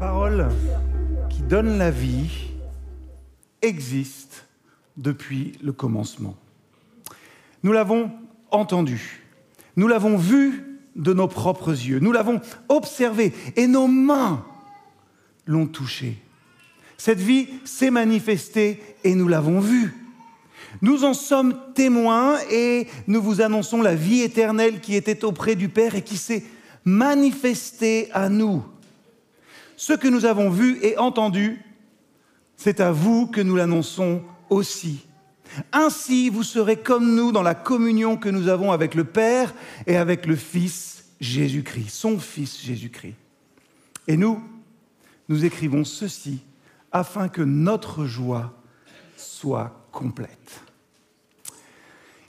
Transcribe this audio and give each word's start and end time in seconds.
parole 0.00 0.48
qui 1.28 1.42
donne 1.42 1.76
la 1.76 1.90
vie 1.90 2.30
existe 3.60 4.46
depuis 4.96 5.52
le 5.62 5.72
commencement. 5.72 6.34
Nous 7.62 7.72
l'avons 7.72 8.10
entendu, 8.50 9.26
nous 9.76 9.88
l'avons 9.88 10.16
vu 10.16 10.64
de 10.96 11.12
nos 11.12 11.28
propres 11.28 11.72
yeux, 11.72 11.98
nous 11.98 12.12
l'avons 12.12 12.40
observé 12.70 13.34
et 13.56 13.66
nos 13.66 13.88
mains 13.88 14.42
l'ont 15.44 15.66
touché. 15.66 16.16
Cette 16.96 17.20
vie 17.20 17.48
s'est 17.66 17.90
manifestée 17.90 18.80
et 19.04 19.14
nous 19.14 19.28
l'avons 19.28 19.60
vue. 19.60 19.94
Nous 20.80 21.04
en 21.04 21.12
sommes 21.12 21.54
témoins 21.74 22.38
et 22.50 22.86
nous 23.06 23.20
vous 23.20 23.42
annonçons 23.42 23.82
la 23.82 23.94
vie 23.94 24.22
éternelle 24.22 24.80
qui 24.80 24.96
était 24.96 25.26
auprès 25.26 25.56
du 25.56 25.68
Père 25.68 25.94
et 25.94 26.02
qui 26.02 26.16
s'est 26.16 26.44
manifestée 26.86 28.10
à 28.12 28.30
nous. 28.30 28.64
Ce 29.80 29.94
que 29.94 30.08
nous 30.08 30.26
avons 30.26 30.50
vu 30.50 30.78
et 30.82 30.98
entendu, 30.98 31.58
c'est 32.58 32.80
à 32.80 32.92
vous 32.92 33.26
que 33.26 33.40
nous 33.40 33.56
l'annonçons 33.56 34.22
aussi. 34.50 35.06
Ainsi, 35.72 36.28
vous 36.28 36.42
serez 36.42 36.76
comme 36.76 37.14
nous 37.14 37.32
dans 37.32 37.40
la 37.40 37.54
communion 37.54 38.18
que 38.18 38.28
nous 38.28 38.48
avons 38.48 38.72
avec 38.72 38.94
le 38.94 39.04
Père 39.04 39.54
et 39.86 39.96
avec 39.96 40.26
le 40.26 40.36
Fils 40.36 41.06
Jésus-Christ, 41.18 41.88
son 41.88 42.18
Fils 42.18 42.60
Jésus-Christ. 42.62 43.14
Et 44.06 44.18
nous, 44.18 44.42
nous 45.30 45.46
écrivons 45.46 45.84
ceci 45.84 46.40
afin 46.92 47.30
que 47.30 47.40
notre 47.40 48.04
joie 48.04 48.52
soit 49.16 49.88
complète. 49.92 50.60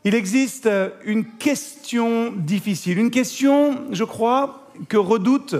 Il 0.05 0.15
existe 0.15 0.69
une 1.03 1.25
question 1.25 2.31
difficile, 2.31 2.97
une 2.97 3.11
question, 3.11 3.91
je 3.91 4.05
crois, 4.05 4.71
que 4.87 4.95
redoute 4.95 5.57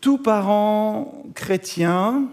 tout 0.00 0.18
parent 0.18 1.24
chrétien, 1.34 2.24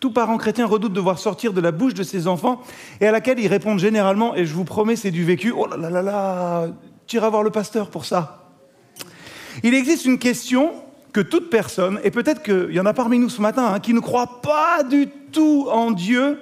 tout 0.00 0.12
parent 0.12 0.36
chrétien 0.36 0.66
redoute 0.66 0.92
de 0.92 1.00
voir 1.00 1.18
sortir 1.18 1.52
de 1.52 1.60
la 1.60 1.72
bouche 1.72 1.94
de 1.94 2.02
ses 2.02 2.26
enfants 2.26 2.60
et 3.00 3.06
à 3.06 3.12
laquelle 3.12 3.38
ils 3.40 3.48
répondent 3.48 3.78
généralement, 3.78 4.34
et 4.34 4.46
je 4.46 4.54
vous 4.54 4.64
promets, 4.64 4.96
c'est 4.96 5.10
du 5.10 5.24
vécu, 5.24 5.50
oh 5.50 5.66
là 5.66 5.76
là 5.76 5.90
là 5.90 6.02
là, 6.02 6.68
tu 7.06 7.16
iras 7.16 7.30
voir 7.30 7.42
le 7.42 7.50
pasteur 7.50 7.90
pour 7.90 8.04
ça. 8.04 8.48
Il 9.64 9.74
existe 9.74 10.04
une 10.04 10.18
question 10.18 10.72
que 11.12 11.20
toute 11.20 11.50
personne, 11.50 11.98
et 12.04 12.10
peut-être 12.10 12.42
qu'il 12.42 12.74
y 12.74 12.80
en 12.80 12.86
a 12.86 12.92
parmi 12.92 13.18
nous 13.18 13.28
ce 13.28 13.40
matin, 13.40 13.72
hein, 13.74 13.80
qui 13.80 13.92
ne 13.92 14.00
croient 14.00 14.40
pas 14.40 14.84
du 14.84 15.08
tout 15.32 15.66
en 15.70 15.90
Dieu, 15.90 16.38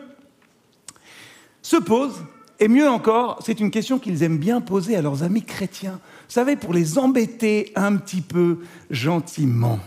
se 1.62 1.76
pose, 1.76 2.12
et 2.58 2.68
mieux 2.68 2.88
encore, 2.88 3.38
c'est 3.44 3.60
une 3.60 3.70
question 3.70 3.98
qu'ils 3.98 4.22
aiment 4.22 4.38
bien 4.38 4.60
poser 4.60 4.96
à 4.96 5.02
leurs 5.02 5.22
amis 5.22 5.42
chrétiens, 5.42 6.00
vous 6.28 6.32
savez, 6.32 6.56
pour 6.56 6.74
les 6.74 6.98
embêter 6.98 7.72
un 7.74 7.96
petit 7.96 8.20
peu 8.20 8.58
gentiment. 8.90 9.78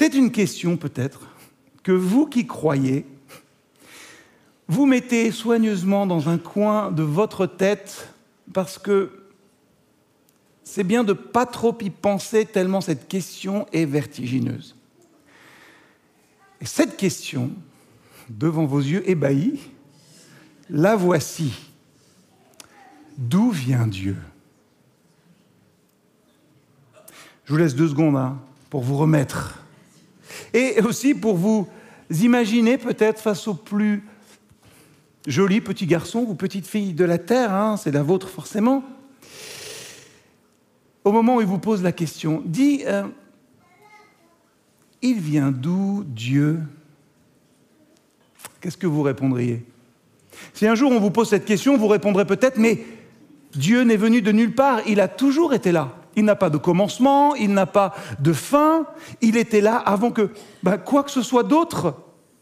C'est 0.00 0.14
une 0.14 0.32
question 0.32 0.78
peut-être 0.78 1.28
que 1.82 1.92
vous 1.92 2.24
qui 2.24 2.46
croyez, 2.46 3.04
vous 4.66 4.86
mettez 4.86 5.30
soigneusement 5.30 6.06
dans 6.06 6.30
un 6.30 6.38
coin 6.38 6.90
de 6.90 7.02
votre 7.02 7.44
tête 7.44 8.08
parce 8.54 8.78
que 8.78 9.10
c'est 10.64 10.84
bien 10.84 11.04
de 11.04 11.12
pas 11.12 11.44
trop 11.44 11.76
y 11.82 11.90
penser 11.90 12.46
tellement 12.46 12.80
cette 12.80 13.08
question 13.08 13.66
est 13.74 13.84
vertigineuse. 13.84 14.74
Et 16.62 16.64
cette 16.64 16.96
question, 16.96 17.50
devant 18.30 18.64
vos 18.64 18.80
yeux 18.80 19.06
ébahis, 19.06 19.60
la 20.70 20.96
voici. 20.96 21.52
D'où 23.18 23.50
vient 23.50 23.86
Dieu? 23.86 24.16
Je 27.44 27.52
vous 27.52 27.58
laisse 27.58 27.74
deux 27.74 27.88
secondes 27.88 28.16
hein, 28.16 28.38
pour 28.70 28.80
vous 28.80 28.96
remettre 28.96 29.59
et 30.52 30.80
aussi 30.82 31.14
pour 31.14 31.36
vous 31.36 31.68
imaginer 32.10 32.78
peut-être 32.78 33.20
face 33.20 33.46
aux 33.48 33.54
plus 33.54 34.02
jolis 35.26 35.60
petits 35.60 35.86
garçons 35.86 36.24
ou 36.28 36.34
petites 36.34 36.66
filles 36.66 36.94
de 36.94 37.04
la 37.04 37.18
Terre, 37.18 37.52
hein, 37.52 37.76
c'est 37.76 37.92
la 37.92 38.02
vôtre 38.02 38.28
forcément, 38.28 38.82
au 41.04 41.12
moment 41.12 41.36
où 41.36 41.40
il 41.40 41.46
vous 41.46 41.58
pose 41.58 41.82
la 41.82 41.92
question, 41.92 42.42
dit, 42.44 42.82
euh, 42.86 43.04
il 45.02 45.18
vient 45.18 45.50
d'où 45.50 46.04
Dieu? 46.06 46.60
Qu'est-ce 48.60 48.76
que 48.76 48.86
vous 48.86 49.02
répondriez? 49.02 49.64
Si 50.52 50.66
un 50.66 50.74
jour 50.74 50.92
on 50.92 51.00
vous 51.00 51.10
pose 51.10 51.28
cette 51.28 51.44
question, 51.44 51.76
vous 51.76 51.88
répondrez 51.88 52.26
peut-être, 52.26 52.58
mais 52.58 52.84
Dieu 53.54 53.82
n'est 53.82 53.96
venu 53.96 54.22
de 54.22 54.32
nulle 54.32 54.54
part, 54.54 54.80
il 54.86 55.00
a 55.00 55.08
toujours 55.08 55.54
été 55.54 55.72
là. 55.72 55.99
Il 56.16 56.24
n'a 56.24 56.36
pas 56.36 56.50
de 56.50 56.56
commencement, 56.56 57.34
il 57.34 57.52
n'a 57.52 57.66
pas 57.66 57.94
de 58.18 58.32
fin, 58.32 58.86
il 59.20 59.36
était 59.36 59.60
là 59.60 59.76
avant 59.76 60.10
que 60.10 60.30
ben, 60.62 60.76
quoi 60.78 61.04
que 61.04 61.10
ce 61.10 61.22
soit 61.22 61.44
d'autre 61.44 61.94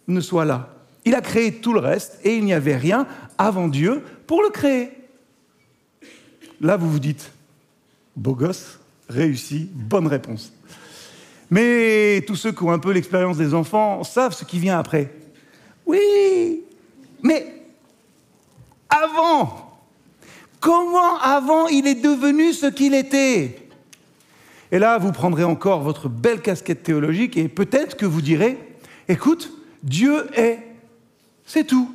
ne 0.06 0.20
soit 0.20 0.44
là. 0.44 0.70
Il 1.04 1.14
a 1.14 1.20
créé 1.20 1.52
tout 1.52 1.72
le 1.72 1.80
reste 1.80 2.18
et 2.24 2.36
il 2.36 2.44
n'y 2.44 2.54
avait 2.54 2.76
rien 2.76 3.06
avant 3.36 3.68
Dieu 3.68 4.02
pour 4.26 4.42
le 4.42 4.50
créer. 4.50 4.90
Là, 6.60 6.76
vous 6.76 6.90
vous 6.90 6.98
dites, 6.98 7.30
beau 8.16 8.34
gosse, 8.34 8.78
réussi, 9.08 9.70
bonne 9.72 10.06
réponse. 10.06 10.52
Mais 11.50 12.24
tous 12.26 12.36
ceux 12.36 12.52
qui 12.52 12.62
ont 12.62 12.70
un 12.70 12.78
peu 12.78 12.92
l'expérience 12.92 13.36
des 13.36 13.54
enfants 13.54 14.02
savent 14.04 14.34
ce 14.34 14.44
qui 14.44 14.58
vient 14.58 14.78
après. 14.78 15.14
Oui, 15.86 16.64
mais 17.22 17.62
avant, 18.88 19.67
Comment 20.60 21.18
avant 21.20 21.68
il 21.68 21.86
est 21.86 22.02
devenu 22.02 22.52
ce 22.52 22.66
qu'il 22.66 22.94
était? 22.94 23.58
Et 24.70 24.78
là, 24.78 24.98
vous 24.98 25.12
prendrez 25.12 25.44
encore 25.44 25.80
votre 25.80 26.08
belle 26.08 26.42
casquette 26.42 26.82
théologique 26.82 27.36
et 27.36 27.48
peut-être 27.48 27.96
que 27.96 28.06
vous 28.06 28.20
direz, 28.20 28.58
écoute, 29.08 29.52
Dieu 29.82 30.26
est, 30.34 30.58
c'est 31.46 31.66
tout. 31.66 31.90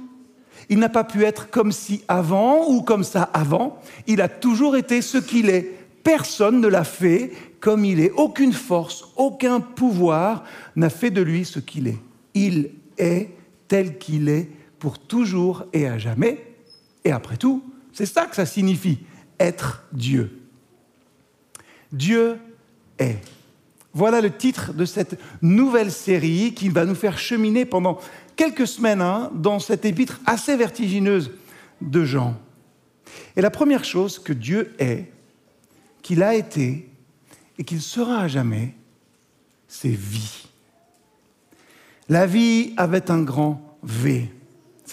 Il 0.69 0.79
n'a 0.79 0.89
pas 0.89 1.03
pu 1.03 1.23
être 1.23 1.49
comme 1.49 1.71
si 1.71 2.01
avant 2.07 2.69
ou 2.69 2.81
comme 2.81 3.03
ça 3.03 3.23
avant, 3.33 3.79
il 4.07 4.21
a 4.21 4.29
toujours 4.29 4.75
été 4.75 5.01
ce 5.01 5.17
qu'il 5.17 5.49
est. 5.49 5.71
Personne 6.03 6.61
ne 6.61 6.67
l'a 6.67 6.83
fait 6.83 7.31
comme 7.59 7.85
il 7.85 7.99
est. 7.99 8.11
Aucune 8.11 8.53
force, 8.53 9.05
aucun 9.17 9.59
pouvoir 9.59 10.43
n'a 10.75 10.89
fait 10.89 11.11
de 11.11 11.21
lui 11.21 11.45
ce 11.45 11.59
qu'il 11.59 11.87
est. 11.87 11.99
Il 12.33 12.71
est 12.97 13.29
tel 13.67 13.97
qu'il 13.97 14.29
est 14.29 14.49
pour 14.79 14.99
toujours 14.99 15.65
et 15.73 15.87
à 15.87 15.97
jamais. 15.97 16.45
Et 17.05 17.11
après 17.11 17.37
tout, 17.37 17.61
c'est 17.93 18.05
ça 18.05 18.25
que 18.25 18.35
ça 18.35 18.45
signifie, 18.45 18.99
être 19.39 19.83
Dieu. 19.93 20.41
Dieu 21.91 22.37
est. 22.97 23.17
Voilà 23.93 24.19
le 24.19 24.35
titre 24.35 24.73
de 24.73 24.85
cette 24.85 25.19
nouvelle 25.43 25.91
série 25.91 26.55
qui 26.55 26.69
va 26.69 26.85
nous 26.85 26.95
faire 26.95 27.19
cheminer 27.19 27.65
pendant 27.65 27.99
quelques 28.35 28.65
semaines 28.65 29.01
hein, 29.01 29.31
dans 29.35 29.59
cette 29.59 29.85
épître 29.85 30.19
assez 30.25 30.57
vertigineuse 30.57 31.31
de 31.81 32.03
Jean. 32.03 32.35
Et 33.35 33.41
la 33.41 33.51
première 33.51 33.85
chose 33.85 34.17
que 34.17 34.33
Dieu 34.33 34.73
est, 34.79 35.11
qu'il 36.01 36.23
a 36.23 36.33
été 36.33 36.89
et 37.59 37.63
qu'il 37.63 37.81
sera 37.81 38.21
à 38.21 38.27
jamais, 38.27 38.73
c'est 39.67 39.89
vie. 39.89 40.47
La 42.09 42.25
vie 42.25 42.73
avait 42.77 43.11
un 43.11 43.21
grand 43.21 43.77
V. 43.83 44.29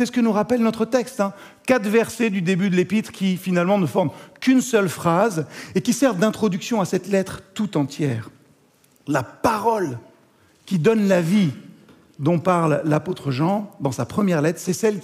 C'est 0.01 0.07
ce 0.07 0.13
que 0.13 0.21
nous 0.23 0.33
rappelle 0.33 0.63
notre 0.63 0.87
texte. 0.87 1.21
Hein. 1.21 1.35
Quatre 1.67 1.87
versets 1.87 2.31
du 2.31 2.41
début 2.41 2.71
de 2.71 2.75
l'épître 2.75 3.13
qui 3.13 3.37
finalement 3.37 3.77
ne 3.77 3.85
forment 3.85 4.13
qu'une 4.41 4.63
seule 4.63 4.89
phrase 4.89 5.45
et 5.75 5.83
qui 5.83 5.93
servent 5.93 6.19
d'introduction 6.19 6.81
à 6.81 6.87
cette 6.87 7.07
lettre 7.07 7.43
tout 7.53 7.77
entière. 7.77 8.31
La 9.07 9.23
parole 9.23 9.99
qui 10.65 10.79
donne 10.79 11.07
la 11.07 11.21
vie 11.21 11.51
dont 12.19 12.39
parle 12.39 12.81
l'apôtre 12.87 13.31
Jean 13.31 13.71
dans 13.81 13.93
sa 13.93 14.07
première 14.07 14.41
lettre, 14.41 14.59
c'est 14.59 14.73
celle 14.73 15.01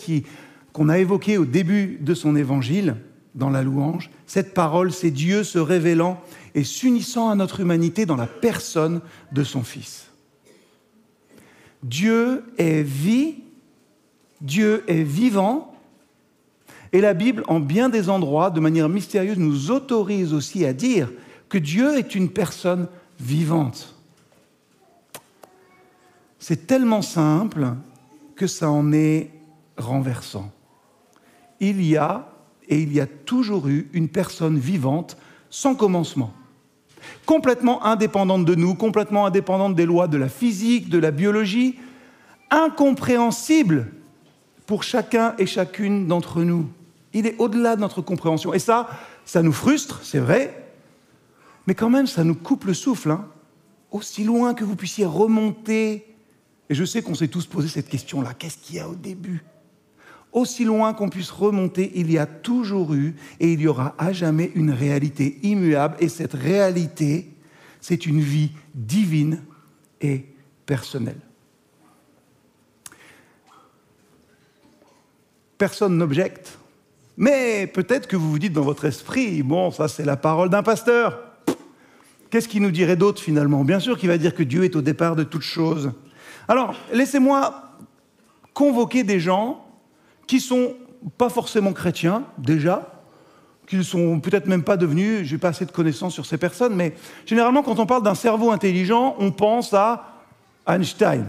qu'on 0.73 0.89
a 0.89 0.97
évoquée 0.97 1.37
au 1.37 1.45
début 1.45 1.99
de 2.01 2.15
son 2.15 2.35
évangile, 2.35 2.97
dans 3.35 3.51
la 3.51 3.61
louange. 3.61 4.09
Cette 4.27 4.55
parole, 4.55 4.93
c'est 4.93 5.11
Dieu 5.11 5.45
se 5.45 5.59
révélant 5.59 6.19
et 6.55 6.65
s'unissant 6.65 7.29
à 7.29 7.35
notre 7.35 7.61
humanité 7.61 8.07
dans 8.07 8.17
la 8.17 8.27
personne 8.27 9.03
de 9.31 9.45
son 9.45 9.63
Fils. 9.63 10.07
Dieu 11.83 12.45
est 12.57 12.81
vie 12.81 13.43
Dieu 14.41 14.85
est 14.87 15.03
vivant 15.03 15.73
et 16.93 17.01
la 17.01 17.15
Bible, 17.15 17.43
en 17.49 17.61
bien 17.61 17.89
des 17.89 18.09
endroits, 18.09 18.51
de 18.51 18.61
manière 18.61 18.89
mystérieuse, 18.89 19.39
nous 19.39 19.71
autorise 19.71 20.33
aussi 20.33 20.65
à 20.65 20.73
dire 20.73 21.13
que 21.49 21.59
Dieu 21.59 21.99
est 21.99 22.15
une 22.15 22.31
personne 22.31 22.89
vivante. 23.21 23.95
C'est 26.39 26.67
tellement 26.67 27.03
simple 27.03 27.75
que 28.35 28.47
ça 28.47 28.71
en 28.71 28.93
est 28.93 29.31
renversant. 29.77 30.51
Il 31.61 31.83
y 31.83 31.97
a 31.97 32.33
et 32.69 32.81
il 32.81 32.93
y 32.93 33.01
a 33.01 33.07
toujours 33.07 33.69
eu 33.69 33.89
une 33.93 34.09
personne 34.09 34.59
vivante 34.59 35.17
sans 35.51 35.75
commencement, 35.75 36.33
complètement 37.25 37.85
indépendante 37.85 38.45
de 38.45 38.55
nous, 38.55 38.75
complètement 38.75 39.27
indépendante 39.27 39.75
des 39.75 39.87
lois 39.87 40.09
de 40.09 40.19
la 40.19 40.29
physique, 40.29 40.89
de 40.89 40.99
la 40.99 41.11
biologie, 41.11 41.79
incompréhensible 42.51 43.93
pour 44.67 44.83
chacun 44.83 45.35
et 45.39 45.47
chacune 45.47 46.07
d'entre 46.07 46.43
nous. 46.43 46.69
Il 47.13 47.27
est 47.27 47.37
au-delà 47.39 47.77
de 47.77 47.81
notre 47.81 48.03
compréhension. 48.03 48.53
Et 48.53 48.59
ça, 48.59 48.89
ça 49.25 49.43
nous 49.43 49.53
frustre, 49.53 50.01
c'est 50.03 50.19
vrai, 50.19 50.67
mais 51.67 51.75
quand 51.75 51.91
même, 51.91 52.07
ça 52.07 52.25
nous 52.25 52.35
coupe 52.35 52.65
le 52.65 52.75
souffle. 52.75 53.11
Hein. 53.11 53.27
aussi 53.91 54.25
loin 54.25 54.55
que 54.55 54.65
vous 54.65 54.77
puissiez 54.77 55.07
remonter, 55.07 56.07
et 56.69 56.75
je 56.75 56.85
sais 56.85 57.03
qu'on 57.03 57.15
s'est 57.15 57.29
tous 57.29 57.47
posé 57.47 57.69
cette 57.69 57.89
question-là, 57.89 58.35
qu'est-ce 58.35 58.59
qu'il 58.59 58.77
y 58.77 58.81
a 58.81 58.89
au 58.89 58.95
début? 58.95 59.43
Aussi 60.33 60.65
loin 60.65 60.93
qu'on 60.93 61.09
puisse 61.09 61.31
remonter, 61.31 61.93
il 61.95 62.11
y 62.11 62.19
a 62.19 62.27
toujours 62.27 62.93
eu 62.93 63.15
et 63.41 63.53
il 63.53 63.61
y 63.61 63.69
aura 63.69 63.95
à 63.97 64.13
jamais 64.13 64.51
une 64.55 64.71
réalité 64.71 65.39
immuable, 65.43 65.97
et 66.01 66.09
cette 66.09 66.35
réalité, 66.35 67.31
c'est 67.81 68.05
une 68.07 68.21
vie 68.21 68.51
divine 68.75 69.43
et 70.01 70.27
personnelle. 70.67 71.21
Personne 75.59 75.97
n'objecte, 75.97 76.59
mais 77.17 77.67
peut-être 77.67 78.07
que 78.07 78.17
vous 78.17 78.31
vous 78.31 78.39
dites 78.39 78.53
dans 78.53 78.63
votre 78.63 78.85
esprit, 78.85 79.43
bon, 79.43 79.71
ça 79.71 79.89
c'est 79.89 80.05
la 80.05 80.17
parole 80.17 80.51
d'un 80.51 80.63
pasteur. 80.63 81.19
Qu'est-ce 82.31 82.49
qu'il 82.49 82.61
nous 82.63 82.71
dirait 82.71 82.97
d'autre 82.97 83.23
finalement? 83.23 83.65
Bien 83.65 83.81
sûr 83.81 83.97
qu'il 83.97 84.09
va 84.09 84.19
dire 84.19 84.35
que 84.35 84.43
Dieu 84.43 84.65
est 84.65 84.77
au 84.77 84.83
départ 84.83 85.17
de 85.17 85.23
toutes 85.23 85.43
choses. 85.43 85.93
Alors, 86.49 86.75
laissez-moi 86.93 87.73
convoquer 88.53 89.03
des 89.03 89.21
gens 89.21 89.65
qui 90.27 90.41
sont 90.41 90.75
pas 91.17 91.31
forcément 91.31 91.73
chrétiens 91.73 92.25
déjà, 92.37 93.03
qui 93.67 93.77
ne 93.77 93.83
sont 93.83 94.21
peut-être 94.21 94.47
même 94.47 94.63
pas 94.63 94.77
devenus, 94.77 95.27
j'ai 95.27 95.39
pas 95.39 95.49
assez 95.49 95.65
de 95.65 95.73
connaissances 95.73 96.15
sur 96.15 96.27
ces 96.27 96.37
personnes, 96.37 96.75
mais 96.75 96.95
généralement 97.25 97.63
quand 97.63 97.79
on 97.79 97.87
parle 97.87 98.03
d'un 98.03 98.15
cerveau 98.15 98.51
intelligent, 98.51 99.17
on 99.19 99.33
pense 99.33 99.73
à 99.73 100.23
Einstein. 100.67 101.27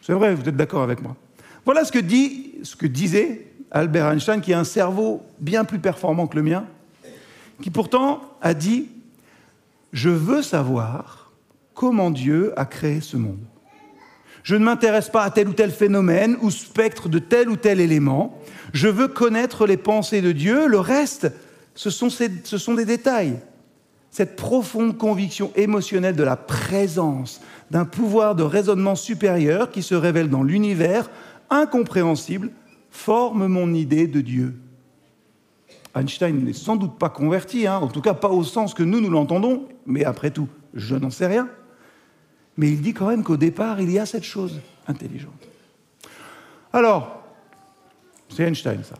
C'est 0.00 0.12
vrai, 0.12 0.34
vous 0.34 0.48
êtes 0.48 0.56
d'accord 0.56 0.82
avec 0.82 1.02
moi. 1.02 1.16
Voilà 1.64 1.84
ce 1.84 1.92
que, 1.92 1.98
dit, 1.98 2.54
ce 2.62 2.76
que 2.76 2.86
disait 2.86 3.46
Albert 3.70 4.08
Einstein, 4.08 4.40
qui 4.40 4.52
a 4.52 4.58
un 4.58 4.64
cerveau 4.64 5.22
bien 5.38 5.64
plus 5.64 5.78
performant 5.78 6.26
que 6.26 6.36
le 6.36 6.42
mien, 6.42 6.64
qui 7.62 7.70
pourtant 7.70 8.20
a 8.40 8.54
dit 8.54 8.88
Je 9.92 10.10
veux 10.10 10.42
savoir 10.42 11.32
comment 11.74 12.10
Dieu 12.10 12.52
a 12.56 12.64
créé 12.64 13.00
ce 13.00 13.16
monde. 13.16 13.44
Je 14.42 14.56
ne 14.56 14.64
m'intéresse 14.64 15.10
pas 15.10 15.24
à 15.24 15.30
tel 15.30 15.48
ou 15.48 15.52
tel 15.52 15.70
phénomène 15.70 16.36
ou 16.40 16.50
spectre 16.50 17.08
de 17.08 17.18
tel 17.18 17.50
ou 17.50 17.56
tel 17.56 17.80
élément. 17.80 18.38
Je 18.72 18.88
veux 18.88 19.08
connaître 19.08 19.66
les 19.66 19.76
pensées 19.76 20.22
de 20.22 20.32
Dieu. 20.32 20.66
Le 20.66 20.80
reste, 20.80 21.30
ce 21.74 21.90
sont, 21.90 22.74
des 22.74 22.84
détails. 22.84 23.38
Cette 24.10 24.36
profonde 24.36 24.96
conviction 24.96 25.52
émotionnelle 25.54 26.16
de 26.16 26.22
la 26.22 26.36
présence 26.36 27.40
d'un 27.70 27.84
pouvoir 27.84 28.34
de 28.34 28.42
raisonnement 28.42 28.94
supérieur 28.94 29.70
qui 29.70 29.82
se 29.82 29.94
révèle 29.94 30.30
dans 30.30 30.42
l'univers, 30.42 31.10
incompréhensible, 31.50 32.50
forme 32.90 33.46
mon 33.46 33.74
idée 33.74 34.06
de 34.06 34.20
Dieu. 34.20 34.58
Einstein 35.94 36.44
n'est 36.44 36.52
sans 36.52 36.76
doute 36.76 36.98
pas 36.98 37.08
converti, 37.08 37.66
hein, 37.66 37.78
en 37.78 37.88
tout 37.88 38.00
cas 38.00 38.14
pas 38.14 38.28
au 38.28 38.44
sens 38.44 38.74
que 38.74 38.82
nous 38.82 39.00
nous 39.00 39.10
l'entendons, 39.10 39.66
mais 39.86 40.04
après 40.04 40.30
tout, 40.30 40.48
je 40.74 40.96
n'en 40.96 41.10
sais 41.10 41.26
rien. 41.26 41.48
Mais 42.56 42.68
il 42.68 42.80
dit 42.80 42.92
quand 42.92 43.08
même 43.08 43.24
qu'au 43.24 43.36
départ, 43.36 43.80
il 43.80 43.90
y 43.90 43.98
a 43.98 44.06
cette 44.06 44.24
chose 44.24 44.60
intelligente. 44.86 45.48
Alors, 46.72 47.22
c'est 48.28 48.44
Einstein 48.44 48.82
ça. 48.84 48.96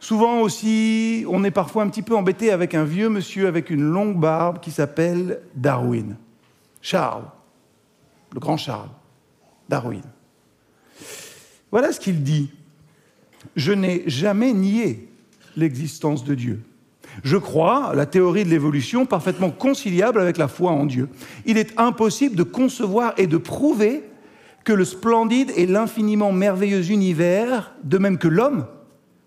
Souvent 0.00 0.40
aussi, 0.40 1.24
on 1.28 1.42
est 1.42 1.50
parfois 1.50 1.82
un 1.82 1.88
petit 1.88 2.02
peu 2.02 2.14
embêté 2.14 2.52
avec 2.52 2.74
un 2.74 2.84
vieux 2.84 3.08
monsieur 3.08 3.48
avec 3.48 3.68
une 3.68 3.82
longue 3.82 4.18
barbe 4.18 4.60
qui 4.60 4.70
s'appelle 4.70 5.40
Darwin. 5.56 6.16
Charles, 6.80 7.24
le 8.32 8.38
grand 8.38 8.56
Charles, 8.56 8.90
Darwin. 9.68 10.02
Voilà 11.70 11.92
ce 11.92 11.98
qu'il 11.98 12.22
dit 12.22 12.50
je 13.56 13.72
n'ai 13.72 14.04
jamais 14.06 14.52
nié 14.52 15.08
l'existence 15.56 16.24
de 16.24 16.34
Dieu. 16.34 16.60
Je 17.24 17.36
crois 17.36 17.94
la 17.94 18.06
théorie 18.06 18.44
de 18.44 18.50
l'évolution 18.50 19.06
parfaitement 19.06 19.50
conciliable 19.50 20.20
avec 20.20 20.36
la 20.36 20.48
foi 20.48 20.70
en 20.70 20.86
Dieu. 20.86 21.08
Il 21.46 21.58
est 21.58 21.78
impossible 21.78 22.36
de 22.36 22.42
concevoir 22.42 23.14
et 23.16 23.26
de 23.26 23.36
prouver 23.36 24.04
que 24.64 24.72
le 24.72 24.84
splendide 24.84 25.52
et 25.56 25.66
l'infiniment 25.66 26.32
merveilleux 26.32 26.90
univers, 26.90 27.74
de 27.84 27.98
même 27.98 28.18
que 28.18 28.28
l'homme, 28.28 28.66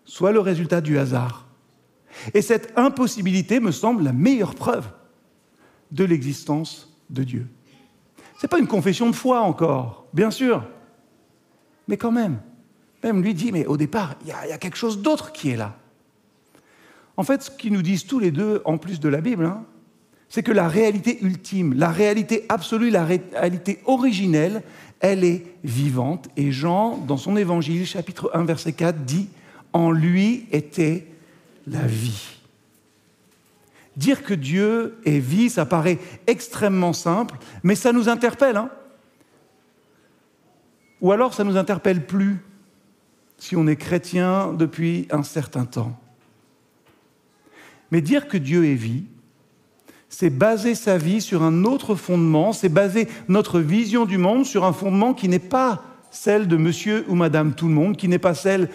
soit 0.06 0.32
le 0.32 0.40
résultat 0.40 0.82
du 0.82 0.98
hasard. 0.98 1.48
Et 2.34 2.42
cette 2.42 2.78
impossibilité 2.78 3.60
me 3.60 3.72
semble 3.72 4.04
la 4.04 4.14
meilleure 4.14 4.56
preuve 4.56 4.88
de 5.92 6.04
l'existence 6.04 6.96
de 7.10 7.24
Dieu. 7.24 7.48
Ce 8.38 8.46
n'est 8.46 8.50
pas 8.50 8.60
une 8.60 8.68
confession 8.68 9.10
de 9.10 9.16
foi 9.16 9.42
encore, 9.42 10.06
bien 10.14 10.32
sûr, 10.32 10.64
mais 11.88 11.98
quand 11.98 12.12
même. 12.12 12.40
Même 13.04 13.24
lui 13.24 13.34
dit, 13.34 13.52
mais 13.52 13.66
au 13.66 13.78
départ, 13.78 14.16
il 14.22 14.28
y, 14.28 14.32
a 14.32 14.58
quelque 14.58 14.78
chose 14.78 15.02
d'autre 15.02 15.32
qui 15.32 15.50
est 15.50 15.58
là. 15.58 15.76
En 17.18 17.24
fait, 17.24 17.44
ce 17.44 17.52
qu'ils 17.52 17.74
nous 17.74 17.82
disent 17.82 18.06
tous 18.06 18.20
les 18.20 18.32
deux, 18.32 18.62
en 18.66 18.78
plus 18.78 19.00
de 19.00 19.10
la 19.10 19.22
Bible, 19.22 19.46
hein, 19.46 19.64
c'est 20.30 20.44
que 20.44 20.52
la 20.52 20.68
réalité 20.68 21.20
ultime, 21.22 21.74
la 21.74 21.90
réalité 21.90 22.46
absolue, 22.48 22.90
la 22.90 23.06
réalité 23.06 23.80
originelle, 23.86 24.64
elle 25.00 25.24
est 25.24 25.44
vivante. 25.64 26.30
Et 26.38 26.52
Jean, 26.52 26.98
dans 26.98 27.18
son 27.18 27.36
évangile, 27.36 27.86
chapitre 27.86 28.32
1, 28.34 28.46
verset 28.46 28.74
4, 28.74 29.04
dit, 29.04 29.30
en 29.74 29.92
lui 29.92 30.48
était 30.52 31.08
la 31.68 31.86
vie. 31.86 32.38
Dire 33.98 34.24
que 34.24 34.34
Dieu 34.34 34.98
est 35.06 35.20
vie, 35.20 35.50
ça 35.50 35.66
paraît 35.66 36.00
extrêmement 36.28 36.94
simple, 36.94 37.38
mais 37.64 37.76
ça 37.76 37.92
nous 37.92 38.08
interpelle. 38.08 38.58
Hein 38.58 38.70
Ou 41.02 41.12
alors 41.12 41.34
ça 41.34 41.44
nous 41.44 41.58
interpelle 41.58 42.06
plus 42.06 42.40
si 43.42 43.56
on 43.56 43.66
est 43.66 43.76
chrétien 43.76 44.54
depuis 44.54 45.08
un 45.10 45.24
certain 45.24 45.66
temps. 45.66 46.00
Mais 47.90 48.00
dire 48.00 48.28
que 48.28 48.38
Dieu 48.38 48.68
est 48.68 48.76
vie, 48.76 49.06
c'est 50.10 50.30
baser 50.30 50.76
sa 50.76 51.00
vie 51.00 51.22
sur 51.22 51.42
un 51.42 51.64
autre 51.64 51.96
fondement, 51.96 52.54
c'est 52.54 52.70
baser 52.70 53.08
notre 53.30 53.60
vision 53.60 54.06
du 54.06 54.20
monde 54.20 54.46
sur 54.46 54.64
un 54.64 54.74
fondement 54.74 55.16
qui 55.16 55.28
n'est 55.28 55.40
pas 55.40 55.84
celle 56.12 56.48
de 56.48 56.56
monsieur 56.56 57.04
ou 57.08 57.16
madame 57.16 57.56
tout 57.56 57.68
le 57.68 57.74
monde, 57.74 57.98
qui 57.98 58.08
n'est 58.08 58.20
pas 58.20 58.36
celle 58.36 58.70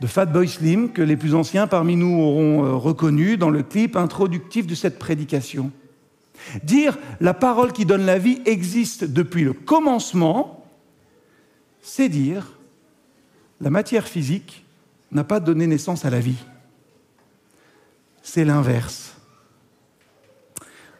de 0.00 0.06
Fatboy 0.06 0.48
Slim, 0.48 0.92
que 0.92 1.02
les 1.02 1.18
plus 1.18 1.34
anciens 1.34 1.66
parmi 1.66 1.94
nous 1.94 2.18
auront 2.18 2.64
euh, 2.64 2.74
reconnu 2.74 3.36
dans 3.36 3.50
le 3.50 3.62
clip 3.62 3.96
introductif 3.96 4.66
de 4.66 4.74
cette 4.74 4.98
prédication. 4.98 5.70
Dire 6.62 6.96
la 7.20 7.34
parole 7.34 7.72
qui 7.74 7.84
donne 7.84 8.06
la 8.06 8.18
vie 8.18 8.40
existe 8.46 9.04
depuis 9.04 9.44
le 9.44 9.52
commencement, 9.52 10.64
c'est 11.82 12.08
dire 12.08 12.55
la 13.60 13.70
matière 13.70 14.06
physique 14.06 14.64
n'a 15.12 15.24
pas 15.24 15.40
donné 15.40 15.66
naissance 15.66 16.04
à 16.04 16.10
la 16.10 16.20
vie. 16.20 16.44
C'est 18.22 18.44
l'inverse. 18.44 19.14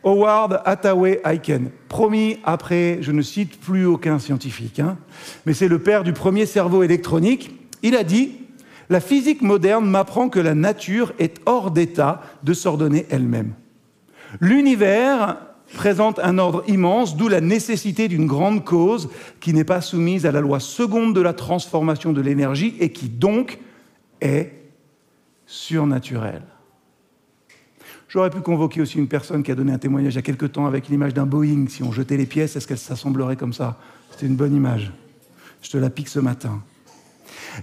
Howard 0.05 0.63
Hathaway 0.65 1.21
Aiken, 1.25 1.71
promis 1.89 2.39
après, 2.45 2.99
je 3.01 3.11
ne 3.11 3.23
cite 3.23 3.61
plus 3.61 3.87
aucun 3.87 4.21
scientifique, 4.21 4.79
hein, 4.79 4.99
mais 5.45 5.53
c'est 5.53 5.67
le 5.67 5.81
père 5.81 6.05
du 6.05 6.13
premier 6.13 6.47
cerveau 6.47 6.85
électronique, 6.85 7.59
il 7.83 7.97
a 7.97 8.05
dit 8.05 8.37
La 8.89 9.01
physique 9.01 9.43
moderne 9.43 9.85
m'apprend 9.85 10.29
que 10.29 10.39
la 10.39 10.55
nature 10.55 11.13
est 11.19 11.41
hors 11.45 11.73
d'état 11.73 12.23
de 12.45 12.55
s'ordonner 12.55 13.07
elle-même. 13.11 13.55
L'univers 14.41 15.39
présente 15.75 16.19
un 16.21 16.39
ordre 16.39 16.63
immense, 16.69 17.17
d'où 17.17 17.29
la 17.29 17.41
nécessité 17.41 18.09
d'une 18.09 18.27
grande 18.27 18.65
cause 18.65 19.09
qui 19.41 19.53
n'est 19.53 19.65
pas 19.65 19.81
soumise 19.81 20.27
à 20.27 20.33
la 20.33 20.41
loi 20.41 20.61
seconde 20.61 21.15
de 21.15 21.21
la 21.21 21.33
transformation 21.33 22.13
de 22.13 22.21
l'énergie 22.21 22.75
et 22.81 22.93
qui 22.93 23.09
donc 23.09 23.59
est 24.21 24.53
surnaturelle. 25.47 26.43
J'aurais 28.09 28.31
pu 28.31 28.41
convoquer 28.41 28.81
aussi 28.81 28.99
une 28.99 29.09
personne 29.09 29.43
qui 29.43 29.51
a 29.51 29.55
donné 29.55 29.73
un 29.73 29.79
témoignage 29.79 30.15
il 30.15 30.17
y 30.17 30.19
a 30.21 30.23
quelque 30.23 30.47
temps 30.47 30.67
avec 30.67 30.89
l'image 30.89 31.13
d'un 31.13 31.27
Boeing. 31.27 31.67
Si 31.69 31.83
on 31.83 31.93
jetait 31.93 32.17
les 32.17 32.27
pièces, 32.27 32.57
est-ce 32.57 32.67
qu'elle 32.67 32.79
s'assemblerait 32.79 33.37
comme 33.37 33.53
ça? 33.53 33.79
C'était 34.11 34.27
une 34.27 34.37
bonne 34.37 34.55
image. 34.55 34.93
Je 35.61 35.71
te 35.71 35.77
la 35.77 35.91
pique 35.91 36.09
ce 36.09 36.21
matin. 36.21 36.63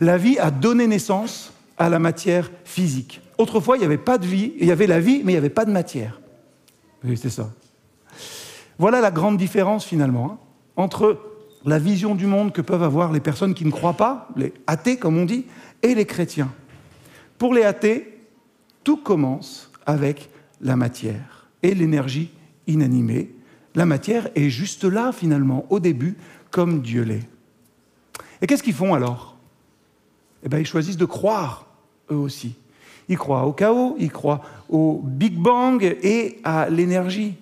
La 0.01 0.17
vie 0.17 0.38
a 0.39 0.51
donné 0.51 0.88
naissance 0.88 1.53
à 1.77 1.89
la 1.89 2.00
matière 2.00 2.51
physique. 2.65 3.22
Autrefois, 3.38 3.77
il 3.77 3.79
n'y 3.79 3.86
avait 3.86 3.98
pas 3.98 4.17
de 4.17 4.25
vie, 4.25 4.53
il 4.60 4.67
y 4.67 4.72
avait 4.72 4.88
la 4.88 5.00
vie, 5.00 5.22
mais 5.24 5.31
il 5.31 5.36
n'y 5.36 5.38
avait 5.38 5.50
pas 5.50 5.65
de 5.65 5.72
matière. 5.72 6.19
Oui, 7.03 7.17
c'est 7.17 7.29
ça. 7.29 7.50
Voilà 8.80 9.01
la 9.01 9.12
grande 9.12 9.38
différence 9.38 9.86
finalement 9.86 10.32
hein, 10.32 10.38
entre 10.75 11.20
la 11.65 11.80
vision 11.80 12.15
du 12.15 12.25
monde 12.25 12.51
que 12.51 12.62
peuvent 12.62 12.84
avoir 12.84 13.12
les 13.12 13.20
personnes 13.20 13.53
qui 13.53 13.65
ne 13.65 13.72
croient 13.72 13.94
pas, 13.94 14.27
les 14.36 14.53
athées 14.68 14.98
comme 14.98 15.18
on 15.18 15.25
dit, 15.25 15.46
et 15.82 15.96
les 15.96 16.06
chrétiens. 16.06 16.51
Pour 17.38 17.53
les 17.53 17.63
athées, 17.63 18.20
tout 18.84 18.98
commence 18.98 19.72
avec 19.86 20.30
la 20.62 20.75
matière 20.75 21.48
et 21.62 21.74
l'énergie 21.74 22.32
inanimée. 22.68 23.34
La 23.75 23.86
matière 23.86 24.30
est 24.36 24.50
juste 24.50 24.84
là 24.84 25.12
finalement, 25.12 25.65
au 25.70 25.80
début, 25.80 26.18
comme 26.51 26.82
Dieu 26.82 27.03
l'est. 27.03 27.27
Et 28.42 28.48
qu'est-ce 28.48 28.63
qu'ils 28.63 28.74
font 28.74 28.94
alors? 28.94 29.38
Eh 30.44 30.50
bien, 30.50 30.60
ils 30.60 30.65
choisissent 30.65 30.98
de 30.98 31.06
croire, 31.06 31.68
eux 32.12 32.18
aussi. 32.18 32.56
Ils 33.08 33.18
croient 33.18 33.46
au 33.46 33.53
chaos, 33.53 33.96
ils 34.00 34.12
croient 34.12 34.42
au 34.70 35.01
Big 35.03 35.36
Bang 35.36 35.82
et 35.84 36.39
à 36.44 36.70
l'énergie. 36.70 37.36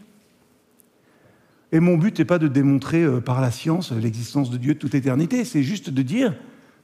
Et 1.71 1.79
mon 1.79 1.97
but 1.97 2.19
n'est 2.19 2.25
pas 2.25 2.39
de 2.39 2.47
démontrer 2.47 3.03
euh, 3.03 3.21
par 3.21 3.41
la 3.41 3.51
science 3.51 3.91
l'existence 3.91 4.49
de 4.49 4.57
Dieu 4.57 4.73
de 4.73 4.79
toute 4.79 4.95
éternité, 4.95 5.45
c'est 5.45 5.63
juste 5.63 5.89
de 5.89 6.01
dire 6.01 6.35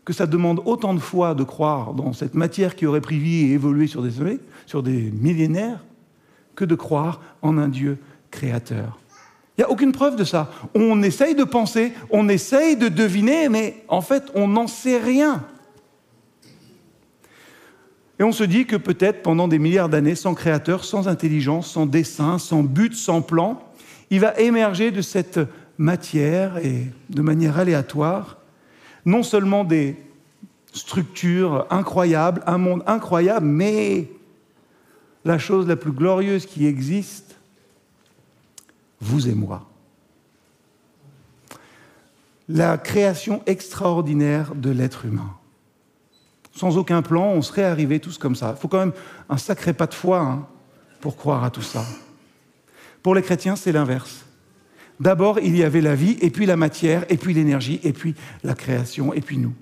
que 0.05 0.13
ça 0.13 0.25
demande 0.25 0.61
autant 0.65 0.93
de 0.93 0.99
foi 0.99 1.35
de 1.35 1.43
croire 1.43 1.93
dans 1.93 2.13
cette 2.13 2.33
matière 2.33 2.75
qui 2.75 2.85
aurait 2.85 3.01
pris 3.01 3.19
vie 3.19 3.47
et 3.47 3.53
évolué 3.53 3.87
sur 3.87 4.01
des, 4.01 4.11
sur 4.65 4.81
des 4.81 5.11
millénaires 5.11 5.83
que 6.55 6.63
de 6.63 6.75
croire 6.75 7.21
en 7.41 7.57
un 7.57 7.67
Dieu 7.67 7.97
créateur. 8.31 8.99
Il 9.57 9.61
n'y 9.61 9.65
a 9.65 9.69
aucune 9.69 9.91
preuve 9.91 10.15
de 10.15 10.23
ça. 10.23 10.51
On 10.75 11.03
essaye 11.03 11.35
de 11.35 11.43
penser, 11.43 11.91
on 12.09 12.29
essaye 12.29 12.77
de 12.77 12.87
deviner, 12.87 13.49
mais 13.49 13.83
en 13.89 14.01
fait, 14.01 14.23
on 14.35 14.47
n'en 14.47 14.67
sait 14.67 14.99
rien. 14.99 15.43
Et 18.19 18.23
on 18.23 18.31
se 18.31 18.43
dit 18.43 18.65
que 18.65 18.75
peut-être 18.75 19.21
pendant 19.23 19.47
des 19.47 19.59
milliards 19.59 19.89
d'années, 19.89 20.15
sans 20.15 20.33
créateur, 20.33 20.85
sans 20.85 21.07
intelligence, 21.07 21.71
sans 21.71 21.85
dessin, 21.85 22.37
sans 22.37 22.63
but, 22.63 22.95
sans 22.95 23.21
plan, 23.21 23.61
il 24.09 24.19
va 24.19 24.39
émerger 24.39 24.91
de 24.91 25.01
cette 25.01 25.39
matière 25.77 26.57
et 26.57 26.87
de 27.09 27.21
manière 27.21 27.57
aléatoire, 27.57 28.37
non 29.05 29.23
seulement 29.23 29.63
des 29.63 29.95
structures 30.73 31.65
incroyables, 31.69 32.41
un 32.45 32.57
monde 32.57 32.83
incroyable, 32.87 33.45
mais 33.45 34.09
la 35.25 35.37
chose 35.37 35.67
la 35.67 35.75
plus 35.75 35.91
glorieuse 35.91 36.45
qui 36.45 36.65
existe, 36.65 37.35
vous 39.01 39.27
et 39.27 39.33
moi. 39.33 39.69
La 42.49 42.77
création 42.77 43.41
extraordinaire 43.45 44.55
de 44.55 44.69
l'être 44.69 45.05
humain. 45.05 45.33
Sans 46.53 46.77
aucun 46.77 47.01
plan, 47.01 47.25
on 47.25 47.41
serait 47.41 47.65
arrivés 47.65 47.99
tous 47.99 48.17
comme 48.17 48.35
ça. 48.35 48.55
Il 48.57 48.59
faut 48.59 48.67
quand 48.67 48.79
même 48.79 48.93
un 49.29 49.37
sacré 49.37 49.73
pas 49.73 49.85
de 49.85 49.93
foi 49.93 50.19
hein, 50.19 50.47
pour 51.01 51.17
croire 51.17 51.43
à 51.43 51.51
tout 51.51 51.61
ça. 51.61 51.83
Pour 53.03 53.15
les 53.15 53.21
chrétiens, 53.21 53.55
c'est 53.55 53.71
l'inverse. 53.71 54.25
D'abord, 54.99 55.39
il 55.39 55.55
y 55.55 55.63
avait 55.63 55.81
la 55.81 55.95
vie, 55.95 56.17
et 56.21 56.29
puis 56.29 56.45
la 56.45 56.57
matière, 56.57 57.05
et 57.09 57.17
puis 57.17 57.33
l'énergie, 57.33 57.79
et 57.83 57.93
puis 57.93 58.15
la 58.43 58.55
création, 58.55 59.13
et 59.13 59.21
puis 59.21 59.37
nous. 59.37 59.53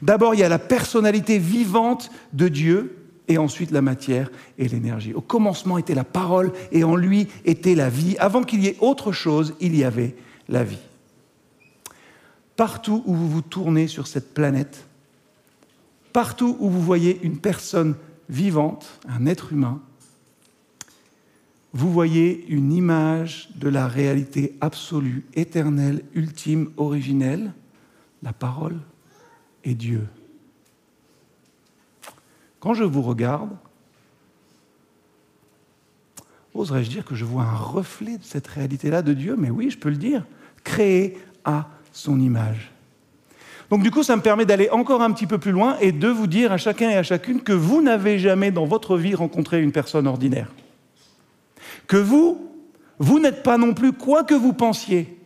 D'abord, 0.00 0.34
il 0.34 0.40
y 0.40 0.44
a 0.44 0.48
la 0.48 0.58
personnalité 0.58 1.38
vivante 1.38 2.10
de 2.32 2.48
Dieu, 2.48 2.96
et 3.28 3.38
ensuite 3.38 3.70
la 3.70 3.82
matière 3.82 4.30
et 4.58 4.68
l'énergie. 4.68 5.14
Au 5.14 5.20
commencement 5.20 5.78
était 5.78 5.94
la 5.94 6.04
parole, 6.04 6.52
et 6.70 6.84
en 6.84 6.96
lui 6.96 7.28
était 7.44 7.74
la 7.74 7.88
vie. 7.88 8.16
Avant 8.18 8.42
qu'il 8.42 8.62
y 8.62 8.68
ait 8.68 8.76
autre 8.80 9.12
chose, 9.12 9.54
il 9.60 9.76
y 9.76 9.84
avait 9.84 10.14
la 10.48 10.64
vie. 10.64 10.78
Partout 12.56 13.02
où 13.06 13.14
vous 13.14 13.28
vous 13.28 13.42
tournez 13.42 13.88
sur 13.88 14.06
cette 14.06 14.34
planète, 14.34 14.86
partout 16.12 16.56
où 16.60 16.68
vous 16.68 16.82
voyez 16.82 17.18
une 17.22 17.38
personne 17.38 17.94
vivante, 18.28 19.00
un 19.08 19.26
être 19.26 19.52
humain, 19.52 19.80
vous 21.74 21.90
voyez 21.90 22.44
une 22.48 22.72
image 22.72 23.48
de 23.54 23.68
la 23.68 23.88
réalité 23.88 24.54
absolue, 24.60 25.24
éternelle, 25.34 26.02
ultime, 26.14 26.70
originelle, 26.76 27.52
la 28.22 28.32
parole 28.32 28.78
et 29.64 29.74
Dieu. 29.74 30.06
Quand 32.60 32.74
je 32.74 32.84
vous 32.84 33.02
regarde, 33.02 33.50
oserais-je 36.54 36.90
dire 36.90 37.04
que 37.04 37.14
je 37.14 37.24
vois 37.24 37.44
un 37.44 37.56
reflet 37.56 38.18
de 38.18 38.24
cette 38.24 38.46
réalité-là 38.46 39.00
de 39.02 39.14
Dieu? 39.14 39.34
Mais 39.38 39.50
oui, 39.50 39.70
je 39.70 39.78
peux 39.78 39.88
le 39.88 39.96
dire, 39.96 40.26
créé 40.62 41.18
à 41.44 41.68
son 41.92 42.20
image. 42.20 42.70
Donc 43.70 43.82
du 43.82 43.90
coup, 43.90 44.02
ça 44.02 44.14
me 44.16 44.22
permet 44.22 44.44
d'aller 44.44 44.68
encore 44.68 45.00
un 45.00 45.10
petit 45.10 45.26
peu 45.26 45.38
plus 45.38 45.52
loin 45.52 45.78
et 45.80 45.92
de 45.92 46.08
vous 46.08 46.26
dire 46.26 46.52
à 46.52 46.58
chacun 46.58 46.90
et 46.90 46.96
à 46.96 47.02
chacune 47.02 47.40
que 47.40 47.54
vous 47.54 47.80
n'avez 47.80 48.18
jamais 48.18 48.50
dans 48.50 48.66
votre 48.66 48.98
vie 48.98 49.14
rencontré 49.14 49.62
une 49.62 49.72
personne 49.72 50.06
ordinaire 50.06 50.52
que 51.86 51.96
vous, 51.96 52.50
vous 52.98 53.18
n'êtes 53.18 53.42
pas 53.42 53.58
non 53.58 53.74
plus, 53.74 53.92
quoi 53.92 54.24
que 54.24 54.34
vous 54.34 54.52
pensiez, 54.52 55.18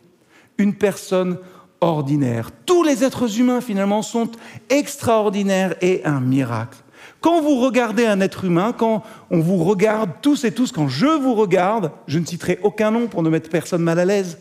une 0.59 0.75
personne 0.75 1.39
ordinaire. 1.81 2.51
Tous 2.65 2.83
les 2.83 3.05
êtres 3.05 3.39
humains, 3.39 3.61
finalement, 3.61 4.03
sont 4.03 4.31
extraordinaires 4.71 5.75
et 5.81 6.05
un 6.05 6.21
miracle. 6.21 6.79
Quand 7.21 7.41
vous 7.41 7.61
regardez 7.61 8.07
un 8.07 8.21
être 8.21 8.45
humain, 8.45 8.73
quand 8.73 9.03
on 9.31 9.41
vous 9.41 9.63
regarde 9.65 10.11
tous 10.23 10.45
et 10.45 10.53
tous, 10.53 10.73
quand 10.73 10.89
je 10.89 11.07
vous 11.07 11.35
regarde, 11.35 11.93
je 12.07 12.19
ne 12.19 12.25
citerai 12.25 12.59
aucun 12.63 12.91
nom 12.91 13.07
pour 13.07 13.23
ne 13.23 13.31
mettre 13.31 13.51
personne 13.51 13.83
mal 13.83 13.99
à 13.99 14.05
l'aise, 14.05 14.39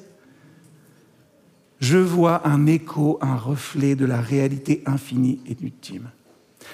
je 1.79 1.97
vois 1.97 2.47
un 2.47 2.67
écho, 2.67 3.17
un 3.21 3.35
reflet 3.35 3.95
de 3.95 4.05
la 4.05 4.21
réalité 4.21 4.81
infinie 4.85 5.39
et 5.47 5.57
ultime. 5.61 6.09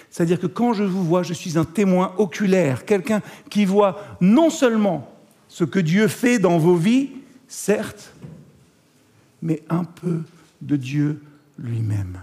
C'est-à-dire 0.10 0.40
que 0.40 0.48
quand 0.48 0.74
je 0.74 0.84
vous 0.84 1.04
vois, 1.04 1.24
je 1.24 1.34
suis 1.34 1.58
un 1.58 1.66
témoin 1.66 2.14
oculaire, 2.18 2.86
quelqu'un 2.86 3.22
qui 3.50 3.66
voit 3.66 4.00
non 4.22 4.50
seulement 4.50 5.11
ce 5.52 5.66
que 5.66 5.80
Dieu 5.80 6.08
fait 6.08 6.40
dans 6.40 6.58
vos 6.58 6.78
vies, 6.78 7.10
certes, 7.50 8.14
mais 9.42 9.62
un 9.70 9.84
peu 9.84 10.22
de 10.62 10.78
Dieu 10.78 11.22
lui-même. 11.60 12.22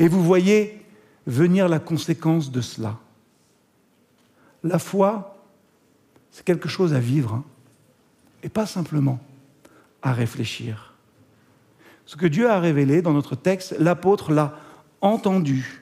Et 0.00 0.08
vous 0.08 0.20
voyez 0.20 0.84
venir 1.28 1.68
la 1.68 1.78
conséquence 1.78 2.50
de 2.50 2.60
cela. 2.60 2.98
La 4.64 4.80
foi, 4.80 5.40
c'est 6.32 6.44
quelque 6.44 6.68
chose 6.68 6.94
à 6.94 6.98
vivre, 6.98 7.34
hein, 7.34 7.44
et 8.42 8.48
pas 8.48 8.66
simplement 8.66 9.20
à 10.02 10.12
réfléchir. 10.12 10.94
Ce 12.06 12.16
que 12.16 12.26
Dieu 12.26 12.50
a 12.50 12.58
révélé 12.58 13.02
dans 13.02 13.12
notre 13.12 13.36
texte, 13.36 13.76
l'apôtre 13.78 14.32
l'a 14.32 14.58
entendu. 15.00 15.79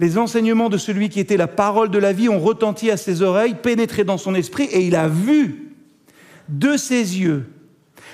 Les 0.00 0.16
enseignements 0.16 0.68
de 0.68 0.78
celui 0.78 1.08
qui 1.08 1.20
était 1.20 1.36
la 1.36 1.48
parole 1.48 1.90
de 1.90 1.98
la 1.98 2.12
vie 2.12 2.28
ont 2.28 2.38
retenti 2.38 2.90
à 2.90 2.96
ses 2.96 3.22
oreilles, 3.22 3.56
pénétré 3.60 4.04
dans 4.04 4.18
son 4.18 4.34
esprit, 4.34 4.64
et 4.64 4.86
il 4.86 4.94
a 4.94 5.08
vu 5.08 5.72
de 6.48 6.76
ses 6.76 7.18
yeux. 7.18 7.46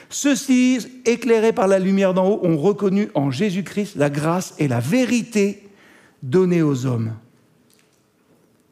Ceux-ci, 0.08 0.86
éclairés 1.04 1.52
par 1.52 1.68
la 1.68 1.78
lumière 1.78 2.14
d'en 2.14 2.28
haut, 2.28 2.40
ont 2.42 2.56
reconnu 2.56 3.10
en 3.14 3.30
Jésus-Christ 3.30 3.96
la 3.96 4.10
grâce 4.10 4.54
et 4.58 4.68
la 4.68 4.80
vérité 4.80 5.68
données 6.22 6.62
aux 6.62 6.86
hommes. 6.86 7.12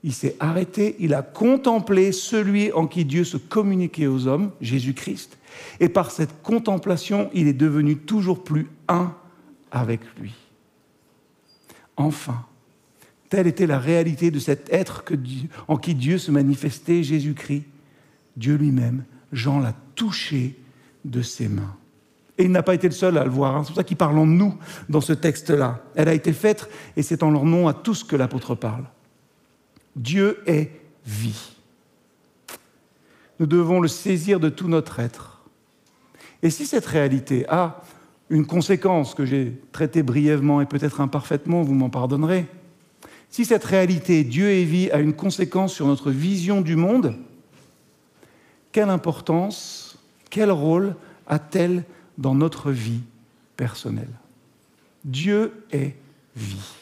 Il 0.05 0.13
s'est 0.13 0.37
arrêté, 0.41 0.97
il 0.99 1.15
a 1.15 1.23
contemplé 1.23 2.11
celui 2.11 2.73
en 2.73 2.87
qui 2.87 3.05
Dieu 3.05 3.25
se 3.25 3.37
communiquait 3.37 4.09
aux 4.09 4.27
hommes, 4.27 4.51
Jésus-Christ, 4.61 5.39
et 5.81 5.89
par 5.89 6.11
cette 6.11 6.43
contemplation, 6.43 7.31
il 7.35 7.47
est 7.47 7.53
devenu 7.53 7.97
toujours 7.97 8.43
plus 8.43 8.69
un 8.89 9.15
avec 9.71 10.01
lui. 10.19 10.35
Enfin, 11.97 12.45
Telle 13.33 13.47
était 13.47 13.67
la 13.67 13.79
réalité 13.79 14.31
de 14.31 14.39
cet 14.39 14.71
être 14.71 15.05
en 15.67 15.79
qui 15.79 15.95
Dieu 15.95 16.19
se 16.19 16.31
manifestait, 16.31 17.03
Jésus-Christ. 17.03 17.65
Dieu 18.37 18.57
lui-même, 18.57 19.05
Jean 19.33 19.59
l'a 19.59 19.75
touché 19.95 20.55
de 21.07 21.23
ses 21.23 21.49
mains. 21.49 21.75
Et 22.37 22.45
il 22.45 22.53
n'a 22.53 22.63
pas 22.63 22.75
été 22.75 22.89
le 22.89 22.93
seul 22.93 23.17
à 23.17 23.25
le 23.25 23.31
voir. 23.31 23.57
Hein. 23.57 23.63
C'est 23.63 23.69
pour 23.69 23.77
ça 23.77 23.85
qu'il 23.85 23.97
parle 23.97 24.19
en 24.19 24.27
nous 24.27 24.55
dans 24.91 25.01
ce 25.01 25.15
texte-là. 25.15 25.83
Elle 25.95 26.09
a 26.09 26.13
été 26.13 26.35
faite 26.35 26.69
et 26.95 27.03
c'est 27.03 27.23
en 27.23 27.31
leur 27.31 27.47
nom 27.47 27.69
à 27.69 27.73
tous 27.73 28.05
que 28.05 28.17
l'apôtre 28.17 28.55
parle. 28.55 28.85
Dieu 29.97 30.43
est 30.45 30.71
vie. 31.07 31.57
Nous 33.41 33.47
devons 33.47 33.81
le 33.81 33.89
saisir 33.89 34.41
de 34.41 34.51
tout 34.51 34.69
notre 34.69 35.01
être. 35.01 35.41
Et 36.43 36.51
si 36.51 36.67
cette 36.67 36.85
réalité 36.85 37.49
a 37.49 37.81
une 38.29 38.45
conséquence 38.45 39.15
que 39.15 39.25
j'ai 39.25 39.59
traitée 39.73 40.03
brièvement 40.03 40.61
et 40.61 40.67
peut-être 40.67 41.01
imparfaitement, 41.01 41.63
vous 41.63 41.73
m'en 41.73 41.89
pardonnerez, 41.89 42.47
si 43.33 43.47
cette 43.47 43.65
réalité, 43.65 44.25
Dieu 44.25 44.51
et 44.51 44.65
vie, 44.65 44.91
a 44.91 45.01
une 45.01 45.15
conséquence 45.15 45.73
sur 45.73 45.87
notre 45.87 46.11
vision 46.11 46.61
du 46.61 46.77
monde, 46.77 47.17
quelle 48.73 48.91
importance, 48.91 49.99
quel 50.29 50.51
rôle 50.51 50.95
a-t-elle 51.27 51.85
dans 52.19 52.35
notre 52.35 52.71
vie 52.71 53.01
personnelle? 53.57 54.13
Dieu 55.03 55.65
est 55.73 55.97
vie. 56.37 56.75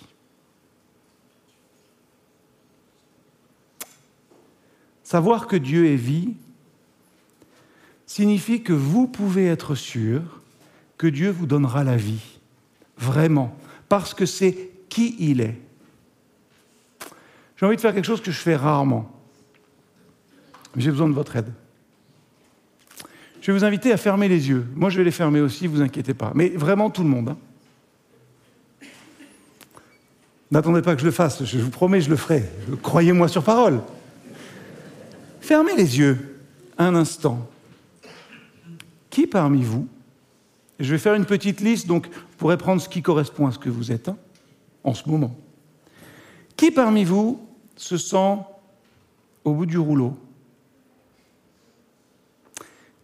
Savoir 5.05 5.47
que 5.47 5.57
Dieu 5.57 5.87
est 5.87 5.97
vie 5.97 6.35
signifie 8.07 8.65
que 8.65 8.73
vous 8.73 9.07
pouvez 9.07 9.47
être 9.47 9.77
sûr 9.77 10.43
que 10.99 11.07
Dieu 11.07 11.31
vous 11.31 11.47
donnera 11.47 11.85
la 11.85 11.97
vie, 11.97 12.41
vraiment, 12.99 13.57
parce 13.89 14.15
que 14.15 14.27
c'est 14.27 14.71
qui 14.89 15.15
il 15.21 15.41
est. 15.41 15.70
J'ai 17.61 17.67
envie 17.67 17.77
de 17.77 17.81
faire 17.83 17.93
quelque 17.93 18.07
chose 18.07 18.23
que 18.23 18.31
je 18.31 18.39
fais 18.39 18.57
rarement. 18.57 19.13
J'ai 20.79 20.91
besoin 20.91 21.11
de 21.11 21.13
votre 21.13 21.37
aide. 21.37 21.53
Je 23.43 23.53
vais 23.53 23.59
vous 23.59 23.65
inviter 23.65 23.93
à 23.93 23.99
fermer 23.99 24.29
les 24.29 24.49
yeux. 24.49 24.67
Moi, 24.75 24.89
je 24.89 24.97
vais 24.97 25.05
les 25.05 25.11
fermer 25.11 25.41
aussi, 25.41 25.67
vous 25.67 25.83
inquiétez 25.83 26.15
pas. 26.15 26.33
Mais 26.35 26.49
vraiment 26.49 26.89
tout 26.89 27.03
le 27.03 27.11
monde. 27.11 27.29
Hein. 27.29 28.87
N'attendez 30.51 30.81
pas 30.81 30.95
que 30.95 31.03
je 31.03 31.05
le 31.05 31.11
fasse, 31.11 31.45
je 31.45 31.59
vous 31.59 31.69
promets, 31.69 32.01
je 32.01 32.09
le 32.09 32.17
ferai. 32.17 32.45
Croyez-moi 32.83 33.29
sur 33.29 33.45
parole. 33.45 33.83
Fermez 35.43 35.77
les 35.77 35.99
yeux 35.99 36.41
un 36.79 36.95
instant. 36.95 37.47
Qui 39.11 39.27
parmi 39.27 39.63
vous, 39.63 39.87
je 40.79 40.93
vais 40.93 40.99
faire 40.99 41.15
une 41.15 41.27
petite 41.27 41.61
liste, 41.61 41.87
donc 41.87 42.07
vous 42.07 42.37
pourrez 42.39 42.57
prendre 42.57 42.81
ce 42.81 42.89
qui 42.89 43.03
correspond 43.03 43.49
à 43.49 43.53
ce 43.53 43.59
que 43.59 43.69
vous 43.69 43.93
êtes 43.93 44.09
hein, 44.09 44.17
en 44.83 44.95
ce 44.95 45.07
moment. 45.07 45.37
Qui 46.57 46.71
parmi 46.71 47.05
vous 47.05 47.50
se 47.81 47.97
sent 47.97 48.39
au 49.45 49.55
bout 49.55 49.67
du 49.67 49.79
rouleau 49.79 50.17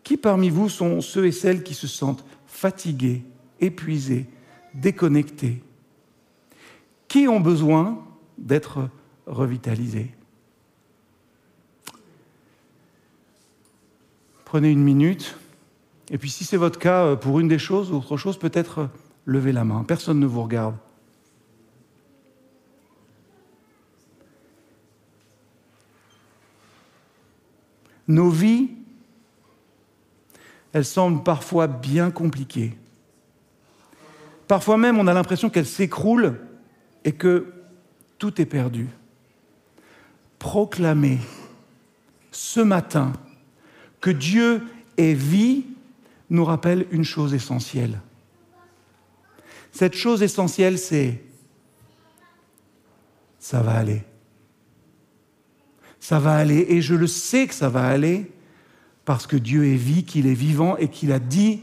Qui 0.05 0.17
parmi 0.17 0.51
vous 0.51 0.69
sont 0.69 1.01
ceux 1.01 1.27
et 1.27 1.33
celles 1.33 1.63
qui 1.63 1.75
se 1.75 1.87
sentent 1.87 2.25
fatigués, 2.47 3.25
épuisés, 3.61 4.27
déconnectés? 4.75 5.63
Qui 7.09 7.27
ont 7.27 7.41
besoin 7.41 8.05
d'être 8.37 8.91
revitalisés? 9.27 10.15
Prenez 14.45 14.71
une 14.71 14.85
minute 14.85 15.37
Et 16.11 16.19
puis 16.19 16.31
si 16.31 16.45
c'est 16.45 16.57
votre 16.57 16.79
cas 16.79 17.07
euh, 17.07 17.17
pour 17.17 17.41
une 17.41 17.49
des 17.49 17.59
choses 17.59 17.91
ou 17.91 17.97
autre 17.97 18.17
chose, 18.17 18.39
peut-être 18.39 18.79
euh, 18.79 18.87
levez 19.25 19.53
la 19.53 19.65
main. 19.65 19.85
Personne 19.85 20.21
ne 20.21 20.27
vous 20.27 20.43
regarde. 20.43 20.77
Nos 28.09 28.31
vies, 28.31 28.71
elles 30.73 30.85
semblent 30.85 31.23
parfois 31.23 31.67
bien 31.67 32.11
compliquées. 32.11 32.77
Parfois 34.49 34.77
même, 34.77 34.99
on 34.99 35.07
a 35.07 35.15
l'impression 35.15 35.51
qu'elles 35.51 35.67
s'écroulent 35.67 36.39
et 37.05 37.13
que 37.13 37.53
tout 38.19 38.41
est 38.41 38.47
perdu. 38.47 38.89
Proclamer 40.39 41.19
ce 42.31 42.61
matin 42.61 43.13
que 44.01 44.11
Dieu 44.11 44.63
est 44.97 45.15
vie 45.15 45.65
nous 46.31 46.45
rappelle 46.45 46.87
une 46.91 47.05
chose 47.05 47.35
essentielle. 47.35 48.01
Cette 49.73 49.95
chose 49.95 50.23
essentielle, 50.23 50.79
c'est 50.79 51.23
ça 53.39 53.63
va 53.63 53.73
aller. 53.73 54.03
Ça 56.07 56.21
va 56.21 56.37
aller, 56.37 56.67
et 56.69 56.83
je 56.83 56.95
le 56.95 57.09
sais 57.09 57.49
que 57.49 57.55
ça 57.55 57.69
va 57.69 57.85
aller, 57.85 58.31
parce 59.05 59.27
que 59.27 59.37
Dieu 59.37 59.67
est 59.67 59.75
vie, 59.75 60.05
qu'il 60.05 60.29
est 60.29 60.35
vivant 60.35 60.77
et 60.77 60.87
qu'il 60.87 61.11
a 61.11 61.19
dit, 61.19 61.63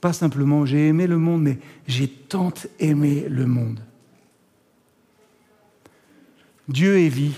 pas 0.00 0.14
simplement 0.14 0.64
j'ai 0.64 0.88
aimé 0.88 1.06
le 1.06 1.18
monde, 1.18 1.42
mais 1.42 1.58
j'ai 1.86 2.08
tant 2.08 2.54
aimé 2.80 3.26
le 3.28 3.44
monde. 3.44 3.80
Dieu 6.66 6.98
est 6.98 7.10
vie. 7.10 7.34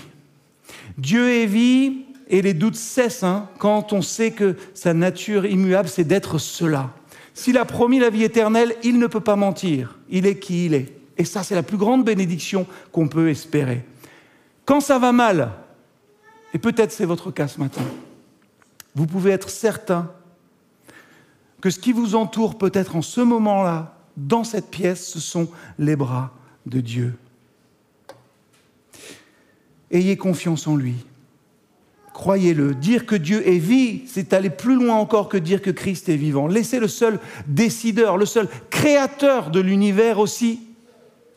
Dieu 0.97 1.29
est 1.29 1.47
vie 1.47 2.05
et 2.29 2.41
les 2.41 2.53
doutes 2.53 2.77
cessent 2.77 3.23
hein, 3.23 3.49
quand 3.57 3.91
on 3.91 4.01
sait 4.01 4.31
que 4.31 4.55
sa 4.73 4.93
nature 4.93 5.45
immuable, 5.45 5.89
c'est 5.89 6.05
d'être 6.05 6.37
cela. 6.37 6.93
S'il 7.33 7.57
a 7.57 7.65
promis 7.65 7.99
la 7.99 8.09
vie 8.09 8.23
éternelle, 8.23 8.73
il 8.85 8.99
ne 8.99 9.07
peut 9.07 9.19
pas 9.19 9.35
mentir. 9.35 9.99
Il 10.09 10.25
est 10.25 10.39
qui 10.39 10.67
il 10.67 10.75
est. 10.75 10.93
Et 11.17 11.25
ça, 11.25 11.43
c'est 11.43 11.55
la 11.55 11.63
plus 11.63 11.75
grande 11.75 12.05
bénédiction 12.05 12.67
qu'on 12.93 13.09
peut 13.09 13.27
espérer. 13.27 13.83
Quand 14.63 14.79
ça 14.79 14.97
va 14.97 15.11
mal, 15.11 15.51
et 16.53 16.59
peut-être 16.59 16.91
c'est 16.91 17.05
votre 17.05 17.31
cas 17.31 17.47
ce 17.47 17.59
matin, 17.59 17.83
vous 18.95 19.07
pouvez 19.07 19.31
être 19.31 19.49
certain 19.49 20.11
que 21.61 21.69
ce 21.69 21.79
qui 21.79 21.93
vous 21.93 22.15
entoure 22.15 22.57
peut-être 22.57 22.95
en 22.95 23.01
ce 23.01 23.21
moment-là, 23.21 23.97
dans 24.17 24.43
cette 24.43 24.69
pièce, 24.69 25.07
ce 25.07 25.19
sont 25.19 25.49
les 25.77 25.95
bras 25.95 26.31
de 26.65 26.81
Dieu. 26.81 27.17
Ayez 29.91 30.17
confiance 30.17 30.67
en 30.67 30.75
lui. 30.75 30.95
Croyez-le, 32.13 32.75
dire 32.75 33.05
que 33.05 33.15
Dieu 33.15 33.47
est 33.47 33.57
vie, 33.57 34.03
c'est 34.05 34.33
aller 34.33 34.49
plus 34.49 34.75
loin 34.75 34.95
encore 34.95 35.29
que 35.29 35.37
dire 35.37 35.61
que 35.61 35.71
Christ 35.71 36.09
est 36.09 36.17
vivant. 36.17 36.47
Laissez 36.47 36.79
le 36.79 36.87
seul 36.87 37.19
décideur, 37.47 38.17
le 38.17 38.25
seul 38.25 38.47
créateur 38.69 39.49
de 39.49 39.59
l'univers 39.59 40.19
aussi 40.19 40.67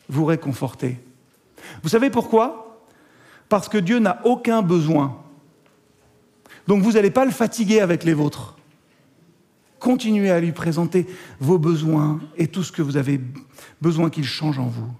vous 0.08 0.24
réconforter. 0.24 0.98
Vous 1.82 1.88
savez 1.88 2.10
pourquoi? 2.10 2.63
Parce 3.54 3.68
que 3.68 3.78
Dieu 3.78 4.00
n'a 4.00 4.20
aucun 4.24 4.62
besoin. 4.62 5.16
Donc 6.66 6.82
vous 6.82 6.94
n'allez 6.94 7.12
pas 7.12 7.24
le 7.24 7.30
fatiguer 7.30 7.78
avec 7.78 8.02
les 8.02 8.12
vôtres. 8.12 8.56
Continuez 9.78 10.32
à 10.32 10.40
lui 10.40 10.50
présenter 10.50 11.06
vos 11.38 11.56
besoins 11.56 12.18
et 12.36 12.48
tout 12.48 12.64
ce 12.64 12.72
que 12.72 12.82
vous 12.82 12.96
avez 12.96 13.20
besoin 13.80 14.10
qu'il 14.10 14.24
change 14.24 14.58
en 14.58 14.66
vous. 14.66 14.90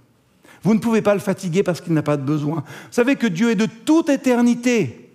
Vous 0.63 0.73
ne 0.73 0.79
pouvez 0.79 1.03
pas 1.03 1.15
le 1.15 1.21
fatiguer 1.21 1.65
parce 1.65 1.81
qu'il 1.81 1.95
n'a 1.95 2.05
pas 2.05 2.17
de 2.17 2.23
besoin. 2.23 2.63
Vous 2.67 2.93
savez 2.93 3.17
que 3.17 3.27
Dieu 3.27 3.51
est 3.51 3.57
de 3.57 3.67
toute 3.67 4.09
éternité. 4.09 5.11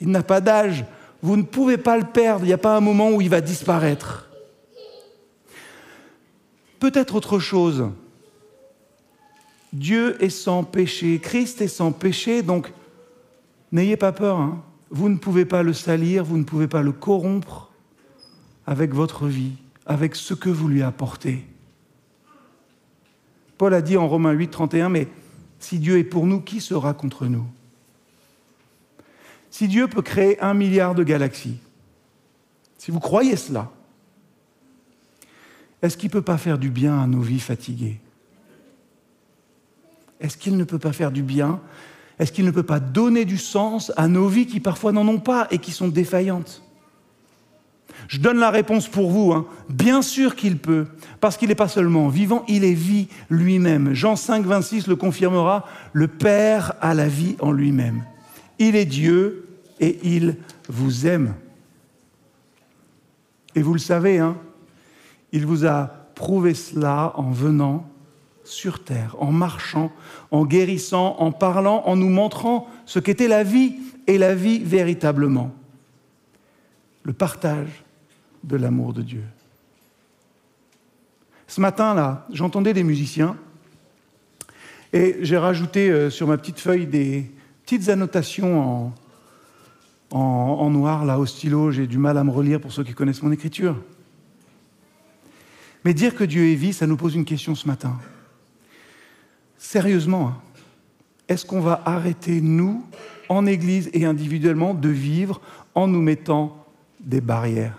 Il 0.00 0.08
n'a 0.08 0.22
pas 0.22 0.40
d'âge. 0.40 0.86
Vous 1.20 1.36
ne 1.36 1.42
pouvez 1.42 1.76
pas 1.76 1.98
le 1.98 2.04
perdre. 2.04 2.46
Il 2.46 2.48
n'y 2.48 2.54
a 2.54 2.56
pas 2.56 2.78
un 2.78 2.80
moment 2.80 3.10
où 3.10 3.20
il 3.20 3.28
va 3.28 3.42
disparaître. 3.42 4.30
Peut-être 6.80 7.14
autre 7.14 7.40
chose. 7.40 7.90
Dieu 9.72 10.22
est 10.22 10.30
sans 10.30 10.64
péché, 10.64 11.18
Christ 11.18 11.60
est 11.60 11.68
sans 11.68 11.92
péché, 11.92 12.42
donc 12.42 12.72
n'ayez 13.72 13.96
pas 13.96 14.12
peur. 14.12 14.38
Hein. 14.38 14.62
Vous 14.90 15.08
ne 15.08 15.16
pouvez 15.16 15.44
pas 15.44 15.62
le 15.62 15.72
salir, 15.72 16.24
vous 16.24 16.38
ne 16.38 16.44
pouvez 16.44 16.68
pas 16.68 16.82
le 16.82 16.92
corrompre 16.92 17.70
avec 18.66 18.94
votre 18.94 19.26
vie, 19.26 19.52
avec 19.86 20.14
ce 20.14 20.34
que 20.34 20.48
vous 20.48 20.68
lui 20.68 20.82
apportez. 20.82 21.44
Paul 23.58 23.74
a 23.74 23.82
dit 23.82 23.96
en 23.96 24.08
Romains 24.08 24.32
8, 24.32 24.48
31, 24.48 24.88
mais 24.88 25.08
si 25.58 25.78
Dieu 25.78 25.98
est 25.98 26.04
pour 26.04 26.26
nous, 26.26 26.40
qui 26.40 26.60
sera 26.60 26.94
contre 26.94 27.26
nous? 27.26 27.46
Si 29.50 29.68
Dieu 29.68 29.88
peut 29.88 30.02
créer 30.02 30.40
un 30.40 30.54
milliard 30.54 30.94
de 30.94 31.02
galaxies, 31.02 31.58
si 32.78 32.90
vous 32.90 33.00
croyez 33.00 33.36
cela, 33.36 33.70
est-ce 35.82 35.96
qu'il 35.96 36.08
ne 36.08 36.12
peut 36.12 36.22
pas 36.22 36.38
faire 36.38 36.58
du 36.58 36.70
bien 36.70 37.00
à 37.00 37.06
nos 37.06 37.20
vies 37.20 37.40
fatiguées? 37.40 38.00
Est-ce 40.20 40.36
qu'il 40.36 40.56
ne 40.56 40.64
peut 40.64 40.78
pas 40.78 40.92
faire 40.92 41.10
du 41.10 41.22
bien? 41.22 41.60
Est-ce 42.18 42.32
qu'il 42.32 42.44
ne 42.44 42.50
peut 42.50 42.64
pas 42.64 42.80
donner 42.80 43.24
du 43.24 43.38
sens 43.38 43.92
à 43.96 44.08
nos 44.08 44.28
vies 44.28 44.46
qui 44.46 44.60
parfois 44.60 44.92
n'en 44.92 45.06
ont 45.06 45.20
pas 45.20 45.46
et 45.50 45.58
qui 45.58 45.70
sont 45.70 45.88
défaillantes? 45.88 46.62
Je 48.08 48.18
donne 48.18 48.38
la 48.38 48.50
réponse 48.50 48.88
pour 48.88 49.10
vous. 49.10 49.32
Hein. 49.32 49.46
Bien 49.68 50.02
sûr 50.02 50.34
qu'il 50.34 50.58
peut, 50.58 50.86
parce 51.20 51.36
qu'il 51.36 51.48
n'est 51.48 51.54
pas 51.54 51.68
seulement 51.68 52.08
vivant, 52.08 52.44
il 52.48 52.64
est 52.64 52.74
vie 52.74 53.08
lui-même. 53.28 53.92
Jean 53.92 54.16
5, 54.16 54.44
26 54.44 54.86
le 54.86 54.96
confirmera, 54.96 55.66
le 55.92 56.08
Père 56.08 56.74
a 56.80 56.94
la 56.94 57.08
vie 57.08 57.36
en 57.40 57.52
lui-même. 57.52 58.04
Il 58.58 58.76
est 58.76 58.86
Dieu 58.86 59.48
et 59.78 59.98
il 60.02 60.36
vous 60.68 61.06
aime. 61.06 61.34
Et 63.54 63.62
vous 63.62 63.72
le 63.72 63.78
savez, 63.78 64.18
hein, 64.18 64.36
il 65.32 65.46
vous 65.46 65.66
a 65.66 65.90
prouvé 66.14 66.54
cela 66.54 67.12
en 67.16 67.30
venant 67.30 67.88
sur 68.48 68.82
terre, 68.82 69.16
en 69.20 69.32
marchant, 69.32 69.92
en 70.30 70.44
guérissant, 70.44 71.16
en 71.18 71.32
parlant, 71.32 71.82
en 71.86 71.96
nous 71.96 72.08
montrant 72.08 72.68
ce 72.86 72.98
qu'était 72.98 73.28
la 73.28 73.44
vie 73.44 73.76
et 74.06 74.18
la 74.18 74.34
vie 74.34 74.58
véritablement. 74.58 75.54
Le 77.02 77.12
partage 77.12 77.84
de 78.44 78.56
l'amour 78.56 78.92
de 78.92 79.02
Dieu. 79.02 79.24
Ce 81.46 81.60
matin-là, 81.60 82.26
j'entendais 82.32 82.74
des 82.74 82.84
musiciens 82.84 83.36
et 84.92 85.16
j'ai 85.20 85.36
rajouté 85.36 85.90
euh, 85.90 86.10
sur 86.10 86.26
ma 86.26 86.36
petite 86.38 86.60
feuille 86.60 86.86
des, 86.86 87.30
petites 87.68 87.90
annotations 87.90 88.94
en, 90.10 90.70
noir, 90.70 91.04
là, 91.04 91.18
au 91.18 91.26
stylo. 91.26 91.70
J'ai 91.70 91.86
du 91.86 91.98
mal 91.98 92.16
à 92.16 92.24
me 92.24 92.30
relire 92.30 92.62
pour 92.62 92.72
ceux 92.72 92.82
qui 92.82 92.94
connaissent 92.94 93.22
mon 93.22 93.30
écriture. 93.30 93.76
Mais 95.84 95.92
dire 95.92 96.14
que 96.14 96.24
Dieu 96.24 96.50
est 96.50 96.54
vie, 96.54 96.72
ça 96.72 96.86
nous 96.86 96.96
pose 96.96 97.14
une 97.14 97.26
question 97.26 97.54
ce 97.54 97.66
matin. 97.66 97.98
Sérieusement, 99.58 100.28
hein, 100.28 100.36
est-ce 101.28 101.44
qu'on 101.44 101.60
va 101.60 101.82
arrêter, 101.84 102.40
nous, 102.40 102.84
en 103.28 103.44
Église 103.44 103.90
et 103.92 104.06
individuellement, 104.06 104.72
de 104.72 104.88
vivre 104.88 105.40
en 105.74 105.88
nous 105.88 106.00
mettant 106.00 106.64
des 107.00 107.20
barrières? 107.20 107.76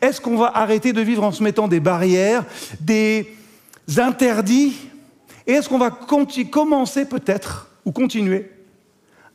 Est-ce 0.00 0.20
qu'on 0.20 0.36
va 0.36 0.56
arrêter 0.56 0.92
de 0.92 1.00
vivre 1.00 1.24
en 1.24 1.32
se 1.32 1.42
mettant 1.42 1.68
des 1.68 1.80
barrières, 1.80 2.44
des 2.80 3.26
interdits? 3.96 4.76
Et 5.46 5.52
est-ce 5.52 5.68
qu'on 5.68 5.78
va 5.78 5.90
commencer 5.90 7.04
peut-être 7.04 7.70
ou 7.84 7.92
continuer 7.92 8.50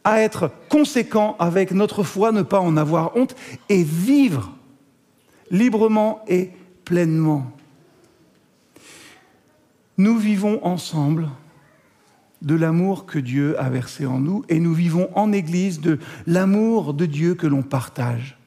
à 0.03 0.21
être 0.21 0.51
conséquent 0.69 1.35
avec 1.39 1.71
notre 1.71 2.03
foi, 2.03 2.31
ne 2.31 2.43
pas 2.43 2.61
en 2.61 2.77
avoir 2.77 3.15
honte 3.17 3.35
et 3.67 3.83
vivre 3.83 4.53
librement 5.51 6.23
et 6.27 6.51
pleinement? 6.85 7.51
Nous 9.97 10.17
vivons 10.17 10.63
ensemble 10.63 11.29
de 12.43 12.53
l'amour 12.53 13.05
que 13.07 13.17
Dieu 13.17 13.59
a 13.59 13.69
versé 13.69 14.05
en 14.05 14.19
nous 14.19 14.43
et 14.47 14.59
nous 14.59 14.73
vivons 14.73 15.09
en 15.15 15.31
Église 15.31 15.81
de 15.81 15.97
l'amour 16.27 16.93
de 16.93 17.05
Dieu 17.05 17.33
que 17.33 17.47
l'on 17.47 17.63
partage. 17.63 18.37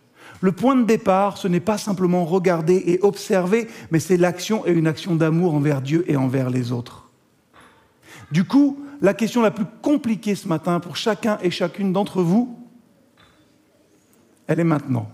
Le 0.41 0.53
point 0.53 0.77
de 0.77 0.85
départ, 0.85 1.37
ce 1.37 1.49
n'est 1.49 1.61
pas 1.61 1.77
simplement 1.77 2.25
regarder 2.25 2.83
et 2.87 3.01
observer, 3.03 3.69
mais 3.91 3.99
c'est 3.99 4.17
l'action 4.17 4.65
et 4.67 4.71
une 4.71 4.87
action 4.87 5.17
d'amour 5.17 5.55
envers 5.55 5.83
Dieu 5.83 6.05
et 6.07 6.17
envers 6.17 6.51
les 6.51 6.73
autres. 6.73 7.11
Du 8.31 8.45
coup, 8.45 8.79
la 9.01 9.13
question 9.13 9.43
la 9.43 9.51
plus 9.51 9.67
compliquée 9.83 10.35
ce 10.35 10.47
matin 10.47 10.79
pour 10.79 10.97
chacun 10.97 11.39
et 11.43 11.51
chacune 11.51 11.93
d'entre 11.93 12.23
vous, 12.23 12.57
elle 14.47 14.61
est 14.61 14.65
maintenant. 14.65 15.11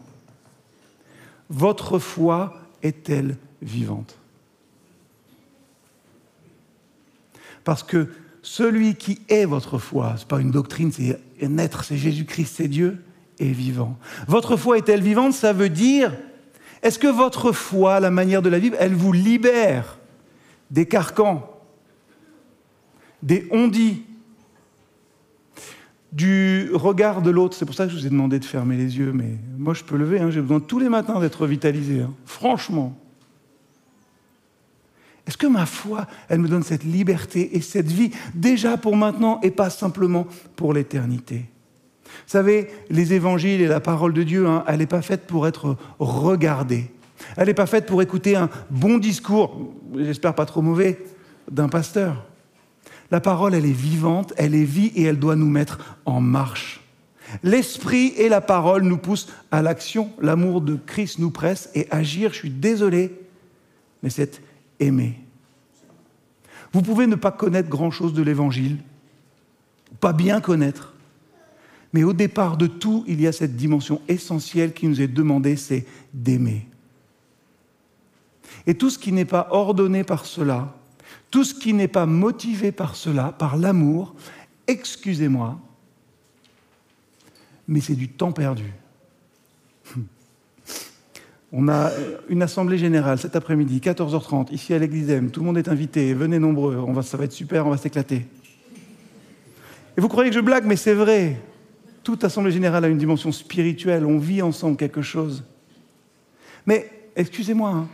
Votre 1.48 1.98
foi 1.98 2.54
est-elle 2.82 3.36
vivante? 3.62 4.18
Parce 7.66 7.82
que 7.82 8.06
celui 8.42 8.94
qui 8.94 9.18
est 9.28 9.44
votre 9.44 9.78
foi, 9.78 10.14
ce 10.16 10.22
n'est 10.22 10.28
pas 10.28 10.40
une 10.40 10.52
doctrine, 10.52 10.92
c'est 10.92 11.18
un 11.42 11.58
être, 11.58 11.82
c'est 11.82 11.96
Jésus-Christ, 11.96 12.54
c'est 12.58 12.68
Dieu, 12.68 13.02
est 13.40 13.50
vivant. 13.50 13.98
Votre 14.28 14.56
foi 14.56 14.78
est-elle 14.78 15.02
vivante? 15.02 15.32
Ça 15.32 15.52
veut 15.52 15.68
dire, 15.68 16.12
est-ce 16.80 17.00
que 17.00 17.08
votre 17.08 17.50
foi, 17.50 17.98
la 17.98 18.12
manière 18.12 18.40
de 18.40 18.48
la 18.48 18.60
vivre, 18.60 18.76
elle 18.78 18.94
vous 18.94 19.12
libère 19.12 19.98
des 20.70 20.86
carcans 20.86 21.50
des 23.20 23.48
on-dit, 23.50 24.04
du 26.12 26.70
regard 26.72 27.20
de 27.20 27.30
l'autre? 27.30 27.56
C'est 27.56 27.66
pour 27.66 27.74
ça 27.74 27.86
que 27.86 27.90
je 27.90 27.96
vous 27.96 28.06
ai 28.06 28.10
demandé 28.10 28.38
de 28.38 28.44
fermer 28.44 28.76
les 28.76 28.96
yeux, 28.96 29.10
mais 29.12 29.38
moi 29.58 29.74
je 29.74 29.82
peux 29.82 29.96
lever, 29.96 30.20
hein. 30.20 30.30
j'ai 30.30 30.40
besoin 30.40 30.60
tous 30.60 30.78
les 30.78 30.88
matins 30.88 31.18
d'être 31.18 31.42
revitalisé, 31.42 32.02
hein. 32.02 32.14
franchement. 32.26 32.96
Est-ce 35.26 35.36
que 35.36 35.46
ma 35.46 35.66
foi, 35.66 36.06
elle 36.28 36.38
me 36.38 36.48
donne 36.48 36.62
cette 36.62 36.84
liberté 36.84 37.56
et 37.56 37.60
cette 37.60 37.90
vie 37.90 38.10
déjà 38.34 38.76
pour 38.76 38.96
maintenant 38.96 39.40
et 39.42 39.50
pas 39.50 39.70
simplement 39.70 40.26
pour 40.54 40.72
l'éternité? 40.72 41.46
Vous 42.04 42.32
savez, 42.32 42.68
les 42.90 43.12
évangiles 43.12 43.60
et 43.60 43.66
la 43.66 43.80
parole 43.80 44.12
de 44.12 44.22
Dieu, 44.22 44.46
hein, 44.46 44.64
elle 44.68 44.78
n'est 44.78 44.86
pas 44.86 45.02
faite 45.02 45.26
pour 45.26 45.46
être 45.46 45.76
regardée. 45.98 46.90
Elle 47.36 47.48
n'est 47.48 47.54
pas 47.54 47.66
faite 47.66 47.86
pour 47.86 48.02
écouter 48.02 48.36
un 48.36 48.48
bon 48.70 48.98
discours, 48.98 49.72
j'espère 49.96 50.34
pas 50.34 50.46
trop 50.46 50.62
mauvais, 50.62 50.98
d'un 51.50 51.68
pasteur. 51.68 52.24
La 53.10 53.20
parole, 53.20 53.54
elle 53.54 53.66
est 53.66 53.72
vivante, 53.72 54.32
elle 54.36 54.54
est 54.54 54.64
vie 54.64 54.92
et 54.94 55.04
elle 55.04 55.18
doit 55.18 55.36
nous 55.36 55.48
mettre 55.48 55.96
en 56.04 56.20
marche. 56.20 56.80
L'esprit 57.42 58.12
et 58.16 58.28
la 58.28 58.40
parole 58.40 58.82
nous 58.82 58.98
poussent 58.98 59.28
à 59.50 59.62
l'action. 59.62 60.10
L'amour 60.20 60.60
de 60.60 60.76
Christ 60.76 61.18
nous 61.18 61.30
presse 61.30 61.70
et 61.74 61.86
agir, 61.90 62.32
je 62.32 62.38
suis 62.38 62.50
désolé, 62.50 63.12
mais 64.02 64.10
c'est 64.10 64.40
aimer. 64.80 65.18
Vous 66.72 66.82
pouvez 66.82 67.06
ne 67.06 67.14
pas 67.14 67.32
connaître 67.32 67.68
grand-chose 67.68 68.12
de 68.12 68.22
l'Évangile, 68.22 68.78
pas 70.00 70.12
bien 70.12 70.40
connaître, 70.40 70.94
mais 71.92 72.04
au 72.04 72.12
départ 72.12 72.56
de 72.56 72.66
tout, 72.66 73.04
il 73.06 73.20
y 73.20 73.26
a 73.26 73.32
cette 73.32 73.56
dimension 73.56 74.02
essentielle 74.08 74.72
qui 74.72 74.86
nous 74.86 75.00
est 75.00 75.08
demandée, 75.08 75.56
c'est 75.56 75.86
d'aimer. 76.12 76.68
Et 78.66 78.74
tout 78.74 78.90
ce 78.90 78.98
qui 78.98 79.12
n'est 79.12 79.24
pas 79.24 79.48
ordonné 79.50 80.04
par 80.04 80.26
cela, 80.26 80.74
tout 81.30 81.44
ce 81.44 81.54
qui 81.54 81.72
n'est 81.72 81.88
pas 81.88 82.06
motivé 82.06 82.72
par 82.72 82.96
cela, 82.96 83.32
par 83.32 83.56
l'amour, 83.56 84.14
excusez-moi, 84.66 85.58
mais 87.68 87.80
c'est 87.80 87.94
du 87.94 88.08
temps 88.08 88.32
perdu. 88.32 88.72
On 91.58 91.68
a 91.68 91.90
une 92.28 92.42
assemblée 92.42 92.76
générale 92.76 93.16
cet 93.16 93.34
après-midi, 93.34 93.80
14h30, 93.82 94.52
ici 94.52 94.74
à 94.74 94.78
l'église 94.78 95.08
M. 95.08 95.30
Tout 95.30 95.40
le 95.40 95.46
monde 95.46 95.56
est 95.56 95.68
invité. 95.68 96.12
Venez 96.12 96.38
nombreux. 96.38 96.76
On 96.76 96.92
va, 96.92 97.00
ça 97.00 97.16
va 97.16 97.24
être 97.24 97.32
super, 97.32 97.66
on 97.66 97.70
va 97.70 97.78
s'éclater. 97.78 98.26
Et 99.96 100.00
vous 100.02 100.08
croyez 100.08 100.28
que 100.28 100.36
je 100.36 100.40
blague, 100.40 100.66
mais 100.66 100.76
c'est 100.76 100.92
vrai. 100.92 101.40
Toute 102.02 102.24
assemblée 102.24 102.52
générale 102.52 102.84
a 102.84 102.88
une 102.88 102.98
dimension 102.98 103.32
spirituelle. 103.32 104.04
On 104.04 104.18
vit 104.18 104.42
ensemble 104.42 104.76
quelque 104.76 105.00
chose. 105.00 105.44
Mais, 106.66 106.90
excusez-moi, 107.16 107.70
hein, 107.70 107.88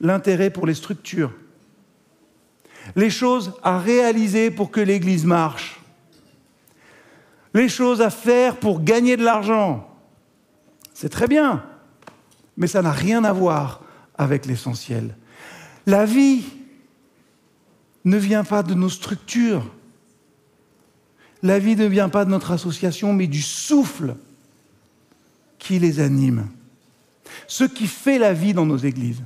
l'intérêt 0.00 0.50
pour 0.50 0.64
les 0.64 0.74
structures, 0.74 1.32
les 2.94 3.10
choses 3.10 3.54
à 3.64 3.80
réaliser 3.80 4.52
pour 4.52 4.70
que 4.70 4.80
l'Église 4.80 5.24
marche, 5.24 5.80
les 7.52 7.68
choses 7.68 8.00
à 8.00 8.10
faire 8.10 8.58
pour 8.58 8.84
gagner 8.84 9.16
de 9.16 9.24
l'argent. 9.24 9.92
C'est 10.94 11.08
très 11.08 11.26
bien, 11.26 11.64
mais 12.58 12.66
ça 12.66 12.82
n'a 12.82 12.92
rien 12.92 13.24
à 13.24 13.32
voir 13.32 13.80
avec 14.18 14.44
l'essentiel. 14.44 15.16
La 15.86 16.04
vie 16.04 16.42
ne 18.04 18.18
vient 18.18 18.44
pas 18.44 18.62
de 18.62 18.74
nos 18.74 18.88
structures. 18.88 19.64
La 21.42 21.60
vie 21.60 21.76
ne 21.76 21.86
vient 21.86 22.08
pas 22.08 22.24
de 22.24 22.30
notre 22.30 22.50
association, 22.50 23.12
mais 23.12 23.28
du 23.28 23.40
souffle 23.40 24.16
qui 25.58 25.78
les 25.78 26.00
anime. 26.00 26.48
Ce 27.46 27.62
qui 27.62 27.86
fait 27.86 28.18
la 28.18 28.32
vie 28.32 28.52
dans 28.52 28.66
nos 28.66 28.76
églises. 28.76 29.22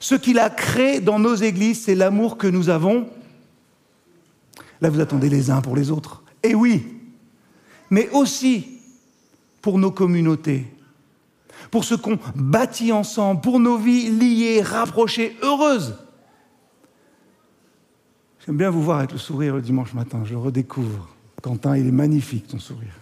Ce 0.00 0.16
qu'il 0.16 0.40
a 0.40 0.50
créé 0.50 1.00
dans 1.00 1.20
nos 1.20 1.36
églises, 1.36 1.84
c'est 1.84 1.94
l'amour 1.94 2.36
que 2.36 2.48
nous 2.48 2.70
avons. 2.70 3.08
Là, 4.80 4.90
vous 4.90 5.00
attendez 5.00 5.28
les 5.28 5.50
uns 5.50 5.60
pour 5.60 5.76
les 5.76 5.92
autres. 5.92 6.24
Et 6.42 6.56
oui, 6.56 6.86
mais 7.88 8.08
aussi 8.10 8.80
pour 9.62 9.78
nos 9.78 9.92
communautés, 9.92 10.73
pour 11.74 11.82
ce 11.82 11.96
qu'on 11.96 12.20
bâtit 12.36 12.92
ensemble, 12.92 13.40
pour 13.40 13.58
nos 13.58 13.76
vies 13.76 14.08
liées, 14.08 14.62
rapprochées, 14.62 15.36
heureuses. 15.42 15.96
J'aime 18.46 18.56
bien 18.56 18.70
vous 18.70 18.80
voir 18.80 18.98
avec 18.98 19.10
le 19.10 19.18
sourire 19.18 19.56
le 19.56 19.60
dimanche 19.60 19.92
matin, 19.92 20.22
je 20.24 20.36
redécouvre. 20.36 21.08
Quentin, 21.42 21.76
il 21.76 21.88
est 21.88 21.90
magnifique 21.90 22.46
ton 22.46 22.60
sourire. 22.60 22.94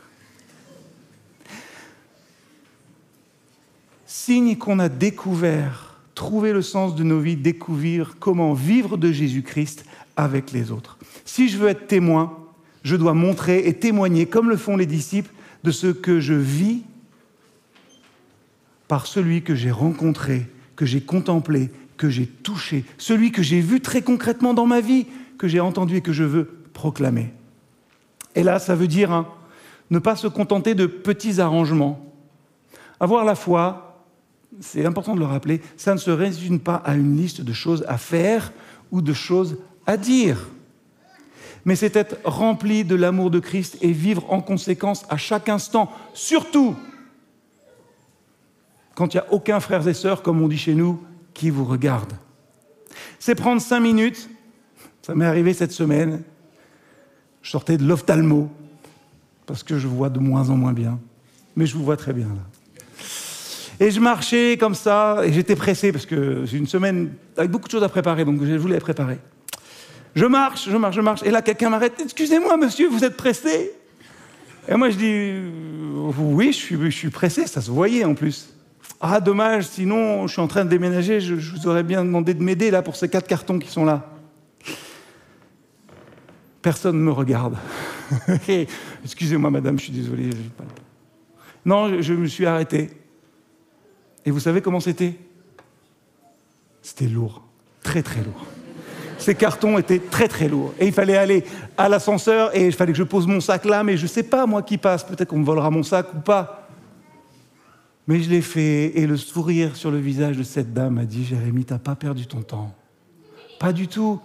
Signe 4.07 4.57
qu'on 4.57 4.79
a 4.79 4.89
découvert 4.89 6.01
trouver 6.15 6.55
le 6.55 6.63
sens 6.63 6.95
de 6.95 7.03
nos 7.03 7.21
vies, 7.21 7.37
découvrir 7.37 8.17
comment 8.19 8.55
vivre 8.55 8.97
de 8.97 9.13
Jésus-Christ 9.13 9.85
avec 10.17 10.51
les 10.51 10.71
autres. 10.71 10.97
Si 11.27 11.51
je 11.51 11.59
veux 11.59 11.69
être 11.69 11.89
témoin, 11.89 12.39
je 12.85 12.97
dois 12.97 13.13
montrer 13.13 13.69
et 13.69 13.75
témoigner, 13.75 14.25
comme 14.25 14.49
le 14.49 14.57
font 14.57 14.79
les 14.79 14.87
disciples, 14.87 15.31
de 15.63 15.71
ce 15.71 15.89
que 15.89 16.21
je 16.21 16.33
vis 16.33 16.85
par 18.93 19.07
celui 19.07 19.41
que 19.41 19.55
j'ai 19.55 19.71
rencontré, 19.71 20.47
que 20.77 20.85
j'ai 20.85 21.01
contemplé, 21.01 21.71
que 21.97 22.11
j'ai 22.11 22.27
touché, 22.27 22.85
celui 22.99 23.33
que 23.33 23.43
j'ai 23.43 23.63
vu 23.63 23.81
très 23.81 24.03
concrètement 24.03 24.53
dans 24.53 24.67
ma 24.67 24.83
vie, 24.83 25.07
que 25.39 25.49
j'ai 25.49 25.61
entendu 25.61 25.97
et 25.97 26.01
que 26.03 26.13
je 26.13 26.25
veux 26.25 26.45
proclamer. 26.75 27.33
Et 28.35 28.43
là, 28.43 28.59
ça 28.59 28.75
veut 28.75 28.89
dire 28.89 29.11
hein, 29.11 29.27
ne 29.91 29.99
pas 29.99 30.15
se 30.15 30.27
contenter 30.27 30.75
de 30.75 30.85
petits 30.85 31.41
arrangements. 31.41 32.05
Avoir 33.01 33.25
la 33.25 33.35
foi, 33.35 34.05
c'est 34.61 34.85
important 34.85 35.15
de 35.15 35.21
le 35.21 35.25
rappeler, 35.25 35.63
ça 35.79 35.95
ne 35.95 35.99
se 35.99 36.11
résume 36.11 36.61
pas 36.61 36.75
à 36.75 36.95
une 36.95 37.17
liste 37.17 37.41
de 37.41 37.55
choses 37.55 37.87
à 37.89 37.97
faire 37.97 38.53
ou 38.91 39.01
de 39.01 39.15
choses 39.15 39.57
à 39.87 39.97
dire. 39.97 40.51
Mais 41.65 41.77
c'est 41.77 41.97
être 41.97 42.19
rempli 42.27 42.85
de 42.85 42.95
l'amour 42.95 43.31
de 43.31 43.39
Christ 43.39 43.79
et 43.81 43.93
vivre 43.93 44.31
en 44.31 44.43
conséquence 44.43 45.07
à 45.09 45.17
chaque 45.17 45.49
instant, 45.49 45.91
surtout 46.13 46.77
quand 48.95 49.15
il 49.15 49.17
n'y 49.17 49.21
a 49.23 49.33
aucun 49.33 49.61
frère 49.61 49.87
et 49.87 49.95
sœurs, 49.95 50.23
comme 50.23 50.43
on 50.43 50.49
dit 50.49 50.59
chez 50.59 50.75
nous, 50.75 51.03
qui 51.35 51.51
vous 51.51 51.65
regarde. 51.65 52.13
C'est 53.19 53.35
prendre 53.35 53.61
cinq 53.61 53.81
minutes, 53.81 54.29
ça 55.01 55.15
m'est 55.15 55.25
arrivé 55.25 55.55
cette 55.55 55.73
semaine, 55.73 56.23
je 57.41 57.51
sortais 57.51 57.77
de 57.77 57.85
l'ophtalmo, 57.85 58.51
parce 59.47 59.63
que 59.63 59.79
je 59.79 59.89
vois 59.89 60.11
de 60.11 60.19
moins 60.19 60.51
en 60.51 60.57
moins 60.57 60.73
bien, 60.73 61.01
mais 61.57 61.67
je 61.67 61.77
vous 61.77 61.85
vois 61.85 61.97
très 61.97 62.13
bien 62.13 62.29
là. 62.29 62.43
Et 63.81 63.91
je 63.91 63.99
marchais 63.99 64.57
comme 64.61 64.75
ça, 64.75 65.23
et 65.25 65.33
j'étais 65.33 65.57
pressé 65.57 65.91
parce 65.91 66.07
que 66.07 66.45
j'ai 66.45 66.59
une 66.59 66.69
semaine 66.69 67.15
avec 67.37 67.51
beaucoup 67.51 67.67
de 67.67 67.73
choses 67.73 67.83
à 67.83 67.89
préparer, 67.89 68.25
donc 68.25 68.45
je 68.45 68.55
voulais 68.55 68.79
préparer. 68.79 69.19
Je 70.15 70.27
marche, 70.27 70.69
je 70.69 70.77
marche, 70.77 70.95
je 70.95 71.01
marche, 71.01 71.23
et 71.25 71.31
là 71.31 71.43
quelqu'un 71.43 71.71
m'arrête. 71.71 72.01
Excusez-moi, 72.05 72.57
monsieur, 72.59 72.89
vous 72.89 73.03
êtes 73.03 73.17
pressé? 73.17 73.73
Et 74.69 74.77
moi 74.77 74.91
je 74.91 74.97
dis 74.97 75.33
oui, 76.19 76.53
je 76.53 76.91
suis 76.91 77.11
pressé, 77.11 77.47
ça 77.47 77.61
se 77.61 77.71
voyait 77.71 78.05
en 78.05 78.15
plus. 78.15 78.52
Ah, 79.05 79.19
dommage, 79.19 79.65
sinon 79.65 80.29
je 80.29 80.35
suis 80.35 80.41
en 80.41 80.47
train 80.47 80.65
de 80.65 80.71
déménager, 80.71 81.21
je, 81.21 81.35
vous 81.35 81.67
aurais 81.67 81.83
bien 81.83 82.05
demandé 82.05 82.35
de 82.35 82.43
m'aider 82.43 82.71
là 82.71 82.83
pour 82.83 82.95
ces 82.95 83.09
quatre 83.09 83.27
cartons 83.27 83.59
qui 83.59 83.69
sont 83.69 83.85
là. 83.85 84.09
Personne 86.63 86.97
ne 86.97 87.03
me 87.03 87.11
regarde. 87.11 87.57
Excusez-moi, 89.05 89.51
madame, 89.51 89.77
je 89.77 89.85
suis 89.87 89.93
désolé. 89.93 90.31
Non, 91.65 92.01
je 92.01 92.15
me 92.15 92.29
suis 92.29 92.47
arrêté. 92.47 92.91
Et 94.25 94.31
vous 94.31 94.39
savez 94.39 94.61
comment 94.61 94.79
c'était? 94.79 95.15
C'était 96.81 97.07
lourd, 97.07 97.43
très 97.83 98.05
très 98.05 98.21
lourd. 98.21 98.47
Ces 99.19 99.35
cartons 99.35 99.79
étaient 99.79 99.99
très 99.99 100.29
très 100.29 100.47
lourds. 100.47 100.75
Et 100.79 100.87
il 100.87 100.93
fallait 100.93 101.17
aller 101.17 101.43
à 101.77 101.89
l'ascenseur 101.89 102.57
et 102.57 102.67
il 102.67 102.73
fallait 102.73 102.93
que 102.93 102.99
je 102.99 103.03
pose 103.03 103.27
mon 103.27 103.41
sac 103.41 103.65
là, 103.65 103.83
mais 103.83 103.97
je 103.97 104.05
ne 104.05 104.09
sais 104.09 104.23
pas 104.23 104.47
moi 104.47 104.63
qui 104.63 104.79
passe, 104.79 105.03
peut-être 105.03 105.29
qu'on 105.29 105.41
me 105.41 105.45
volera 105.45 105.71
mon 105.71 105.83
sac 105.83 106.07
ou 106.15 106.21
pas. 106.21 106.62
Mais 108.13 108.21
je 108.21 108.29
l'ai 108.29 108.43
fait 108.43 108.99
et 108.99 109.07
le 109.07 109.17
sourire 109.17 109.75
sur 109.75 109.91
le 109.91 109.97
visage 109.97 110.37
de 110.37 110.43
cette 110.43 110.75
dame 110.75 110.99
a 110.99 111.07
dit 111.07 111.25
Jérémie, 111.25 111.65
t'as 111.65 111.79
pas 111.79 111.95
perdu 111.95 112.27
ton 112.27 112.43
temps. 112.43 112.75
Pas 113.59 113.73
du 113.73 113.89
tout. 113.89 114.21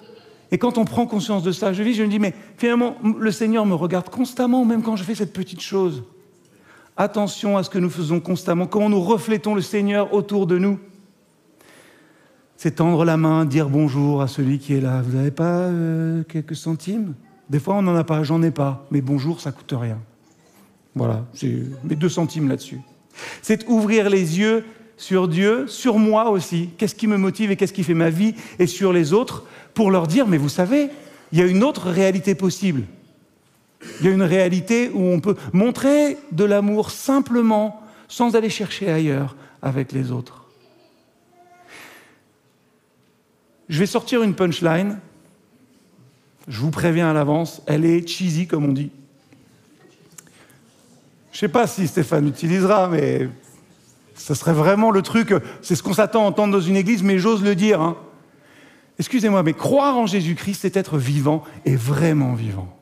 Et 0.52 0.58
quand 0.58 0.78
on 0.78 0.84
prend 0.84 1.08
conscience 1.08 1.42
de 1.42 1.54
ça, 1.54 1.72
je 1.72 1.82
vis, 1.84 1.94
je 1.94 2.04
me 2.04 2.10
dis, 2.10 2.20
mais 2.20 2.34
finalement, 2.58 2.98
le 3.02 3.32
Seigneur 3.32 3.66
me 3.66 3.76
regarde 3.76 4.10
constamment, 4.10 4.66
même 4.66 4.84
quand 4.84 4.98
je 4.98 5.06
fais 5.06 5.16
cette 5.16 5.32
petite 5.32 5.62
chose. 5.62 6.04
Attention 6.98 7.56
à 7.56 7.64
ce 7.64 7.70
que 7.70 7.80
nous 7.80 7.90
faisons 7.90 8.20
constamment, 8.20 8.68
comment 8.68 8.90
nous 8.90 9.00
reflétons 9.00 9.56
le 9.56 9.62
Seigneur 9.62 10.14
autour 10.14 10.48
de 10.48 10.58
nous. 10.58 10.80
C'est 12.58 12.72
tendre 12.72 13.06
la 13.06 13.16
main, 13.16 13.46
dire 13.46 13.70
bonjour 13.70 14.22
à 14.22 14.28
celui 14.28 14.60
qui 14.60 14.74
est 14.74 14.82
là. 14.82 15.02
Vous 15.02 15.16
n'avez 15.16 15.32
pas 15.32 15.62
euh, 15.62 16.24
quelques 16.24 16.58
centimes? 16.58 17.14
Des 17.50 17.62
fois, 17.62 17.76
on 17.76 17.84
n'en 17.84 17.96
a 17.96 18.04
pas, 18.04 18.22
j'en 18.24 18.44
ai 18.44 18.52
pas. 18.52 18.86
Mais 18.92 19.00
bonjour, 19.00 19.40
ça 19.40 19.54
coûte 19.54 19.74
rien. 19.80 20.00
Voilà, 20.94 21.26
j'ai 21.34 21.64
mes 21.86 21.96
deux 21.96 22.10
centimes 22.10 22.50
là-dessus. 22.50 22.82
C'est 23.42 23.68
ouvrir 23.68 24.10
les 24.10 24.40
yeux 24.40 24.66
sur 24.98 25.28
Dieu, 25.28 25.68
sur 25.68 26.00
moi 26.00 26.30
aussi. 26.30 26.70
Qu'est-ce 26.78 26.96
qui 26.96 27.08
me 27.08 27.18
motive 27.18 27.52
et 27.52 27.56
qu'est-ce 27.56 27.74
qui 27.74 27.84
fait 27.84 27.94
ma 27.94 28.10
vie 28.10 28.34
et 28.60 28.68
sur 28.68 28.92
les 28.92 29.14
autres 29.14 29.46
pour 29.74 29.92
leur 29.92 30.08
dire, 30.08 30.28
mais 30.28 30.38
vous 30.38 30.50
savez, 30.50 30.90
il 31.32 31.40
y 31.40 31.42
a 31.42 31.46
une 31.46 31.64
autre 31.64 31.90
réalité 31.90 32.36
possible. 32.36 32.84
Il 34.00 34.08
y 34.08 34.10
a 34.10 34.12
une 34.12 34.24
réalité 34.24 34.90
où 34.94 35.02
on 35.02 35.20
peut 35.20 35.36
montrer 35.54 36.18
de 36.32 36.44
l'amour 36.44 36.90
simplement, 36.90 37.82
sans 38.08 38.36
aller 38.36 38.50
chercher 38.50 38.90
ailleurs 38.90 39.36
avec 39.62 39.92
les 39.92 40.12
autres. 40.12 40.46
Je 43.70 43.80
vais 43.80 43.86
sortir 43.86 44.24
une 44.24 44.34
punchline. 44.34 45.00
Je 46.48 46.62
vous 46.62 46.72
préviens 46.72 47.10
à 47.10 47.14
l'avance, 47.14 47.62
elle 47.68 47.84
est 47.84 48.08
cheesy 48.08 48.48
comme 48.48 48.66
on 48.66 48.72
dit. 48.72 48.90
Je 51.38 51.46
ne 51.46 51.50
sais 51.50 51.54
pas 51.54 51.68
si 51.68 51.86
Stéphane 51.86 52.28
utilisera, 52.28 52.88
mais 52.88 53.30
ce 54.16 54.34
serait 54.34 54.54
vraiment 54.54 54.90
le 54.90 55.04
truc, 55.04 55.36
c'est 55.62 55.76
ce 55.76 55.84
qu'on 55.84 55.94
s'attend 55.94 56.24
à 56.24 56.28
entendre 56.30 56.52
dans 56.52 56.60
une 56.60 56.76
église, 56.76 57.04
mais 57.04 57.20
j'ose 57.20 57.44
le 57.44 57.54
dire. 57.54 57.80
Hein. 57.80 57.96
Excusez-moi, 58.98 59.44
mais 59.44 59.54
croire 59.54 60.00
en 60.00 60.08
Jésus-Christ, 60.08 60.62
c'est 60.64 60.76
être 60.76 60.98
vivant 60.98 61.44
et 61.64 61.76
vraiment 61.76 62.34
vivant. 62.34 62.76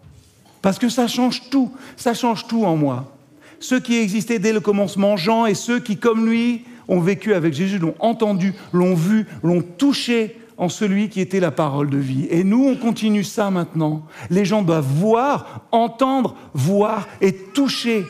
Parce 0.61 0.79
que 0.79 0.87
ça 0.87 1.05
change 1.09 1.49
tout, 1.49 1.69
ça 1.97 2.13
change 2.13 2.47
tout 2.47 2.63
en 2.63 2.77
moi. 2.77 3.13
Ceux 3.59 3.81
qui 3.81 3.97
existaient 3.97 4.39
dès 4.39 4.53
le 4.53 4.61
commencement, 4.61 5.17
Jean, 5.17 5.45
et 5.45 5.53
ceux 5.53 5.81
qui, 5.81 5.97
comme 5.97 6.25
lui, 6.25 6.63
ont 6.87 7.01
vécu 7.01 7.33
avec 7.33 7.53
Jésus, 7.53 7.77
l'ont 7.77 7.95
entendu, 7.99 8.53
l'ont 8.71 8.95
vu, 8.95 9.27
l'ont 9.43 9.63
touché 9.63 10.39
en 10.57 10.69
celui 10.69 11.09
qui 11.09 11.19
était 11.19 11.41
la 11.41 11.51
parole 11.51 11.89
de 11.89 11.97
vie. 11.97 12.25
Et 12.29 12.45
nous, 12.45 12.65
on 12.65 12.77
continue 12.77 13.25
ça 13.25 13.51
maintenant. 13.51 14.03
Les 14.29 14.45
gens 14.45 14.61
doivent 14.61 14.87
voir, 14.87 15.65
entendre, 15.73 16.37
voir 16.53 17.09
et 17.19 17.33
toucher 17.33 18.05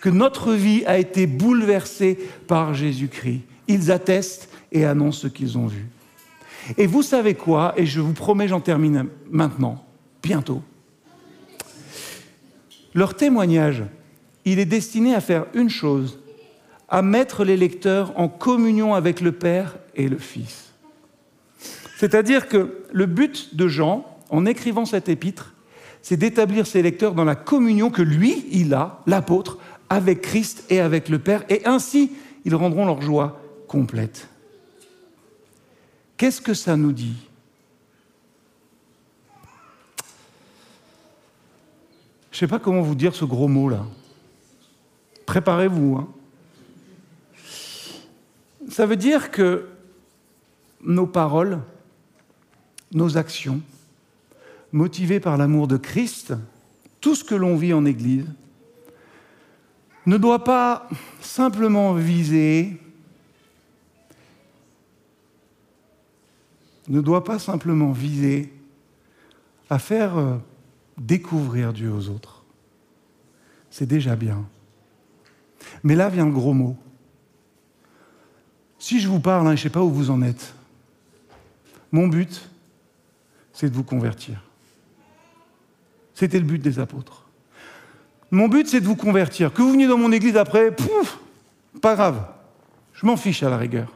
que 0.00 0.08
notre 0.08 0.52
vie 0.52 0.84
a 0.86 0.98
été 0.98 1.26
bouleversée 1.26 2.18
par 2.46 2.74
Jésus-Christ. 2.74 3.40
Ils 3.66 3.90
attestent 3.90 4.48
et 4.72 4.84
annoncent 4.84 5.20
ce 5.20 5.28
qu'ils 5.28 5.58
ont 5.58 5.66
vu. 5.66 5.86
Et 6.76 6.86
vous 6.86 7.02
savez 7.02 7.34
quoi 7.34 7.74
Et 7.76 7.86
je 7.86 8.00
vous 8.00 8.12
promets, 8.12 8.48
j'en 8.48 8.60
termine 8.60 9.06
maintenant, 9.30 9.84
bientôt. 10.22 10.62
Leur 12.94 13.14
témoignage, 13.14 13.84
il 14.44 14.58
est 14.58 14.66
destiné 14.66 15.14
à 15.14 15.20
faire 15.20 15.46
une 15.54 15.70
chose, 15.70 16.18
à 16.88 17.02
mettre 17.02 17.44
les 17.44 17.56
lecteurs 17.56 18.12
en 18.18 18.28
communion 18.28 18.94
avec 18.94 19.20
le 19.20 19.32
Père 19.32 19.76
et 19.94 20.08
le 20.08 20.18
Fils. 20.18 20.72
C'est-à-dire 21.98 22.48
que 22.48 22.84
le 22.92 23.06
but 23.06 23.56
de 23.56 23.68
Jean, 23.68 24.06
en 24.30 24.46
écrivant 24.46 24.84
cet 24.84 25.08
épître, 25.08 25.54
c'est 26.00 26.16
d'établir 26.16 26.66
ses 26.66 26.82
lecteurs 26.82 27.14
dans 27.14 27.24
la 27.24 27.34
communion 27.34 27.90
que 27.90 28.02
lui, 28.02 28.46
il 28.50 28.72
a, 28.72 29.02
l'apôtre, 29.06 29.58
avec 29.90 30.22
Christ 30.22 30.64
et 30.70 30.80
avec 30.80 31.08
le 31.08 31.18
Père, 31.18 31.44
et 31.48 31.64
ainsi 31.66 32.12
ils 32.44 32.54
rendront 32.54 32.86
leur 32.86 33.02
joie 33.02 33.40
complète. 33.66 34.28
Qu'est-ce 36.16 36.40
que 36.40 36.54
ça 36.54 36.76
nous 36.76 36.92
dit? 36.92 37.16
Je 42.30 42.44
ne 42.44 42.48
sais 42.48 42.50
pas 42.50 42.58
comment 42.58 42.82
vous 42.82 42.94
dire 42.94 43.14
ce 43.14 43.24
gros 43.24 43.48
mot-là. 43.48 43.84
Préparez-vous. 45.26 45.96
Hein. 45.96 46.08
Ça 48.70 48.86
veut 48.86 48.96
dire 48.96 49.30
que 49.30 49.68
nos 50.80 51.06
paroles, 51.06 51.60
nos 52.92 53.16
actions, 53.16 53.60
motivées 54.72 55.20
par 55.20 55.36
l'amour 55.36 55.68
de 55.68 55.76
Christ, 55.76 56.34
tout 57.00 57.14
ce 57.14 57.24
que 57.24 57.34
l'on 57.34 57.56
vit 57.56 57.72
en 57.72 57.84
Église, 57.84 58.26
ne 60.08 60.16
doit 60.16 60.42
pas 60.42 60.88
simplement 61.20 61.92
viser 61.92 62.80
ne 66.88 67.02
doit 67.02 67.22
pas 67.22 67.38
simplement 67.38 67.92
viser 67.92 68.50
à 69.68 69.78
faire 69.78 70.16
euh, 70.16 70.38
découvrir 70.96 71.74
Dieu 71.74 71.92
aux 71.92 72.08
autres. 72.08 72.42
C'est 73.70 73.84
déjà 73.84 74.16
bien. 74.16 74.48
Mais 75.82 75.94
là 75.94 76.08
vient 76.08 76.24
le 76.24 76.32
gros 76.32 76.54
mot. 76.54 76.78
Si 78.78 79.00
je 79.00 79.08
vous 79.08 79.20
parle, 79.20 79.46
hein, 79.46 79.50
je 79.50 79.60
ne 79.60 79.62
sais 79.64 79.70
pas 79.70 79.82
où 79.82 79.90
vous 79.90 80.08
en 80.08 80.22
êtes, 80.22 80.54
mon 81.92 82.08
but, 82.08 82.48
c'est 83.52 83.68
de 83.68 83.74
vous 83.74 83.84
convertir. 83.84 84.42
C'était 86.14 86.38
le 86.38 86.46
but 86.46 86.62
des 86.62 86.78
apôtres. 86.78 87.27
Mon 88.30 88.48
but, 88.48 88.68
c'est 88.68 88.80
de 88.80 88.86
vous 88.86 88.96
convertir. 88.96 89.52
Que 89.52 89.62
vous 89.62 89.72
veniez 89.72 89.86
dans 89.86 89.98
mon 89.98 90.12
église 90.12 90.36
après, 90.36 90.70
pouf, 90.70 91.18
pas 91.80 91.94
grave. 91.94 92.26
Je 92.92 93.06
m'en 93.06 93.16
fiche 93.16 93.42
à 93.42 93.48
la 93.48 93.56
rigueur. 93.56 93.88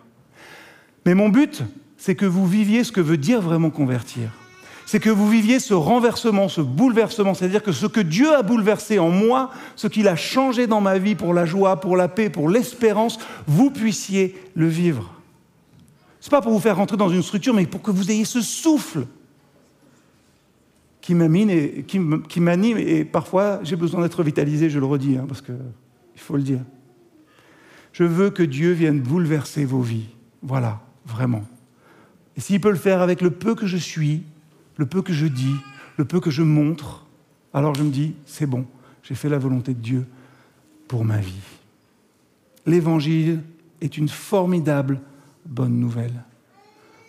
Mais 1.04 1.14
mon 1.14 1.28
but, 1.28 1.62
c'est 1.98 2.14
que 2.14 2.26
vous 2.26 2.46
viviez 2.46 2.84
ce 2.84 2.92
que 2.92 3.00
veut 3.00 3.16
dire 3.16 3.42
vraiment 3.42 3.70
convertir. 3.70 4.30
C'est 4.86 5.00
que 5.00 5.10
vous 5.10 5.28
viviez 5.28 5.58
ce 5.58 5.74
renversement, 5.74 6.48
ce 6.48 6.60
bouleversement, 6.60 7.34
c'est-à-dire 7.34 7.62
que 7.62 7.72
ce 7.72 7.86
que 7.86 8.00
Dieu 8.00 8.34
a 8.34 8.42
bouleversé 8.42 8.98
en 8.98 9.08
moi, 9.08 9.50
ce 9.76 9.86
qu'il 9.86 10.08
a 10.08 10.16
changé 10.16 10.66
dans 10.66 10.80
ma 10.80 10.98
vie 10.98 11.14
pour 11.14 11.34
la 11.34 11.46
joie, 11.46 11.80
pour 11.80 11.96
la 11.96 12.08
paix, 12.08 12.30
pour 12.30 12.48
l'espérance, 12.48 13.18
vous 13.46 13.70
puissiez 13.70 14.36
le 14.54 14.66
vivre. 14.66 15.14
Ce 16.20 16.28
n'est 16.28 16.30
pas 16.30 16.42
pour 16.42 16.52
vous 16.52 16.60
faire 16.60 16.76
rentrer 16.76 16.96
dans 16.96 17.08
une 17.08 17.22
structure, 17.22 17.54
mais 17.54 17.66
pour 17.66 17.82
que 17.82 17.90
vous 17.90 18.10
ayez 18.10 18.24
ce 18.24 18.40
souffle 18.40 19.06
qui 21.02 21.14
m'anime 21.14 22.78
et, 22.78 23.04
parfois 23.04 23.60
j'ai 23.64 23.76
besoin 23.76 24.00
d'être 24.00 24.22
vitalisé, 24.22 24.70
je 24.70 24.78
le 24.78 24.86
redis, 24.86 25.18
hein, 25.18 25.26
parce 25.26 25.42
qu'il 25.42 25.56
faut 26.16 26.36
le 26.36 26.42
dire. 26.42 26.60
Je 27.92 28.04
veux 28.04 28.30
que 28.30 28.42
Dieu 28.42 28.72
vienne 28.72 29.00
bouleverser 29.00 29.66
vos 29.66 29.82
vies. 29.82 30.06
Voilà, 30.42 30.80
vraiment. 31.04 31.44
Et 32.36 32.40
s'il 32.40 32.60
peut 32.60 32.70
le 32.70 32.76
faire 32.76 33.02
avec 33.02 33.20
le 33.20 33.30
peu 33.30 33.54
que 33.54 33.66
je 33.66 33.76
suis, 33.76 34.22
le 34.76 34.86
peu 34.86 35.02
que 35.02 35.12
je 35.12 35.26
dis, 35.26 35.56
le 35.98 36.04
peu 36.04 36.20
que 36.20 36.30
je 36.30 36.42
montre, 36.42 37.06
alors 37.52 37.74
je 37.74 37.82
me 37.82 37.90
dis, 37.90 38.14
c'est 38.24 38.46
bon, 38.46 38.64
j'ai 39.02 39.14
fait 39.14 39.28
la 39.28 39.38
volonté 39.38 39.74
de 39.74 39.80
Dieu 39.80 40.06
pour 40.88 41.04
ma 41.04 41.18
vie. 41.18 41.34
L'évangile 42.64 43.40
est 43.80 43.98
une 43.98 44.08
formidable 44.08 45.00
bonne 45.44 45.78
nouvelle, 45.78 46.24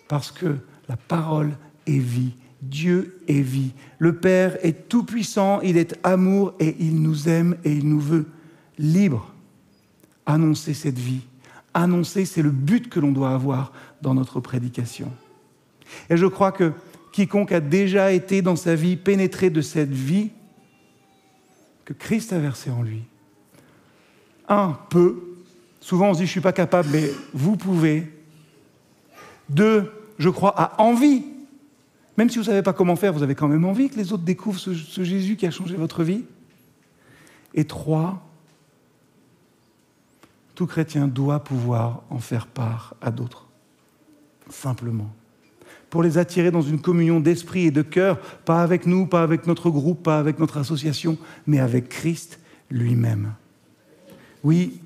parce 0.07 0.31
que 0.31 0.57
la 0.89 0.97
parole 0.97 1.51
est 1.85 1.99
vie, 1.99 2.33
Dieu 2.69 3.19
est 3.27 3.41
vie. 3.41 3.73
Le 3.99 4.15
Père 4.15 4.57
est 4.65 4.89
tout-puissant, 4.89 5.61
il 5.61 5.77
est 5.77 5.97
amour 6.03 6.53
et 6.59 6.75
il 6.79 7.01
nous 7.01 7.29
aime 7.29 7.57
et 7.63 7.71
il 7.71 7.87
nous 7.87 7.99
veut 7.99 8.25
libres. 8.77 9.33
Annoncer 10.25 10.73
cette 10.73 10.97
vie, 10.97 11.21
annoncer, 11.73 12.25
c'est 12.25 12.41
le 12.41 12.51
but 12.51 12.89
que 12.89 12.99
l'on 12.99 13.11
doit 13.11 13.31
avoir 13.31 13.73
dans 14.01 14.13
notre 14.13 14.39
prédication. 14.39 15.11
Et 16.09 16.17
je 16.17 16.25
crois 16.25 16.51
que 16.51 16.71
quiconque 17.11 17.51
a 17.51 17.59
déjà 17.59 18.11
été 18.11 18.41
dans 18.41 18.55
sa 18.55 18.75
vie 18.75 18.95
pénétré 18.95 19.49
de 19.49 19.61
cette 19.61 19.91
vie 19.91 20.31
que 21.85 21.93
Christ 21.93 22.31
a 22.31 22.39
versée 22.39 22.71
en 22.71 22.81
lui, 22.81 23.03
un, 24.47 24.77
peu, 24.89 25.37
souvent 25.79 26.09
on 26.09 26.13
se 26.13 26.19
dit 26.19 26.25
je 26.25 26.29
ne 26.29 26.31
suis 26.31 26.41
pas 26.41 26.53
capable, 26.53 26.89
mais 26.91 27.09
vous 27.33 27.57
pouvez. 27.57 28.11
Deux, 29.49 29.91
je 30.17 30.29
crois, 30.29 30.53
a 30.57 30.81
envie. 30.81 31.23
Même 32.17 32.29
si 32.29 32.35
vous 32.35 32.43
ne 32.43 32.47
savez 32.47 32.61
pas 32.61 32.73
comment 32.73 32.95
faire, 32.95 33.13
vous 33.13 33.23
avez 33.23 33.35
quand 33.35 33.47
même 33.47 33.65
envie 33.65 33.89
que 33.89 33.95
les 33.95 34.13
autres 34.13 34.23
découvrent 34.23 34.59
ce, 34.59 34.73
ce 34.73 35.03
Jésus 35.03 35.35
qui 35.35 35.47
a 35.47 35.51
changé 35.51 35.75
votre 35.75 36.03
vie. 36.03 36.23
Et 37.55 37.65
trois, 37.65 38.27
tout 40.55 40.67
chrétien 40.67 41.07
doit 41.07 41.43
pouvoir 41.43 42.03
en 42.09 42.19
faire 42.19 42.47
part 42.47 42.95
à 43.01 43.11
d'autres, 43.11 43.47
simplement. 44.49 45.11
Pour 45.89 46.03
les 46.03 46.17
attirer 46.17 46.51
dans 46.51 46.61
une 46.61 46.81
communion 46.81 47.19
d'esprit 47.19 47.65
et 47.65 47.71
de 47.71 47.83
cœur, 47.83 48.19
pas 48.45 48.63
avec 48.63 48.85
nous, 48.87 49.05
pas 49.05 49.21
avec 49.21 49.45
notre 49.45 49.69
groupe, 49.69 50.03
pas 50.03 50.19
avec 50.19 50.39
notre 50.39 50.57
association, 50.57 51.17
mais 51.45 51.59
avec 51.59 51.89
Christ 51.89 52.39
lui-même. 52.69 53.33
Oui, 54.43 54.81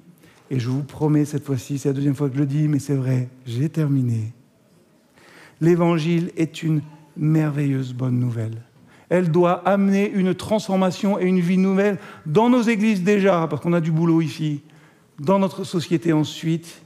et 0.50 0.60
je 0.60 0.70
vous 0.70 0.84
promets 0.84 1.26
cette 1.26 1.46
fois-ci, 1.46 1.78
c'est 1.78 1.90
la 1.90 1.94
deuxième 1.94 2.16
fois 2.16 2.30
que 2.30 2.36
je 2.36 2.40
le 2.40 2.46
dis, 2.46 2.68
mais 2.68 2.80
c'est 2.80 2.96
vrai, 2.96 3.30
j'ai 3.46 3.70
terminé. 3.70 4.34
L'évangile 5.60 6.32
est 6.38 6.62
une 6.62 6.82
merveilleuse 7.18 7.94
bonne 7.94 8.20
nouvelle. 8.20 8.62
Elle 9.10 9.32
doit 9.32 9.68
amener 9.68 10.10
une 10.10 10.34
transformation 10.34 11.20
et 11.20 11.26
une 11.26 11.40
vie 11.40 11.58
nouvelle 11.58 11.98
dans 12.26 12.50
nos 12.50 12.62
églises 12.62 13.04
déjà, 13.04 13.48
parce 13.50 13.62
qu'on 13.62 13.74
a 13.74 13.82
du 13.82 13.92
boulot 13.92 14.22
ici, 14.22 14.62
dans 15.20 15.40
notre 15.40 15.64
société 15.64 16.14
ensuite 16.14 16.82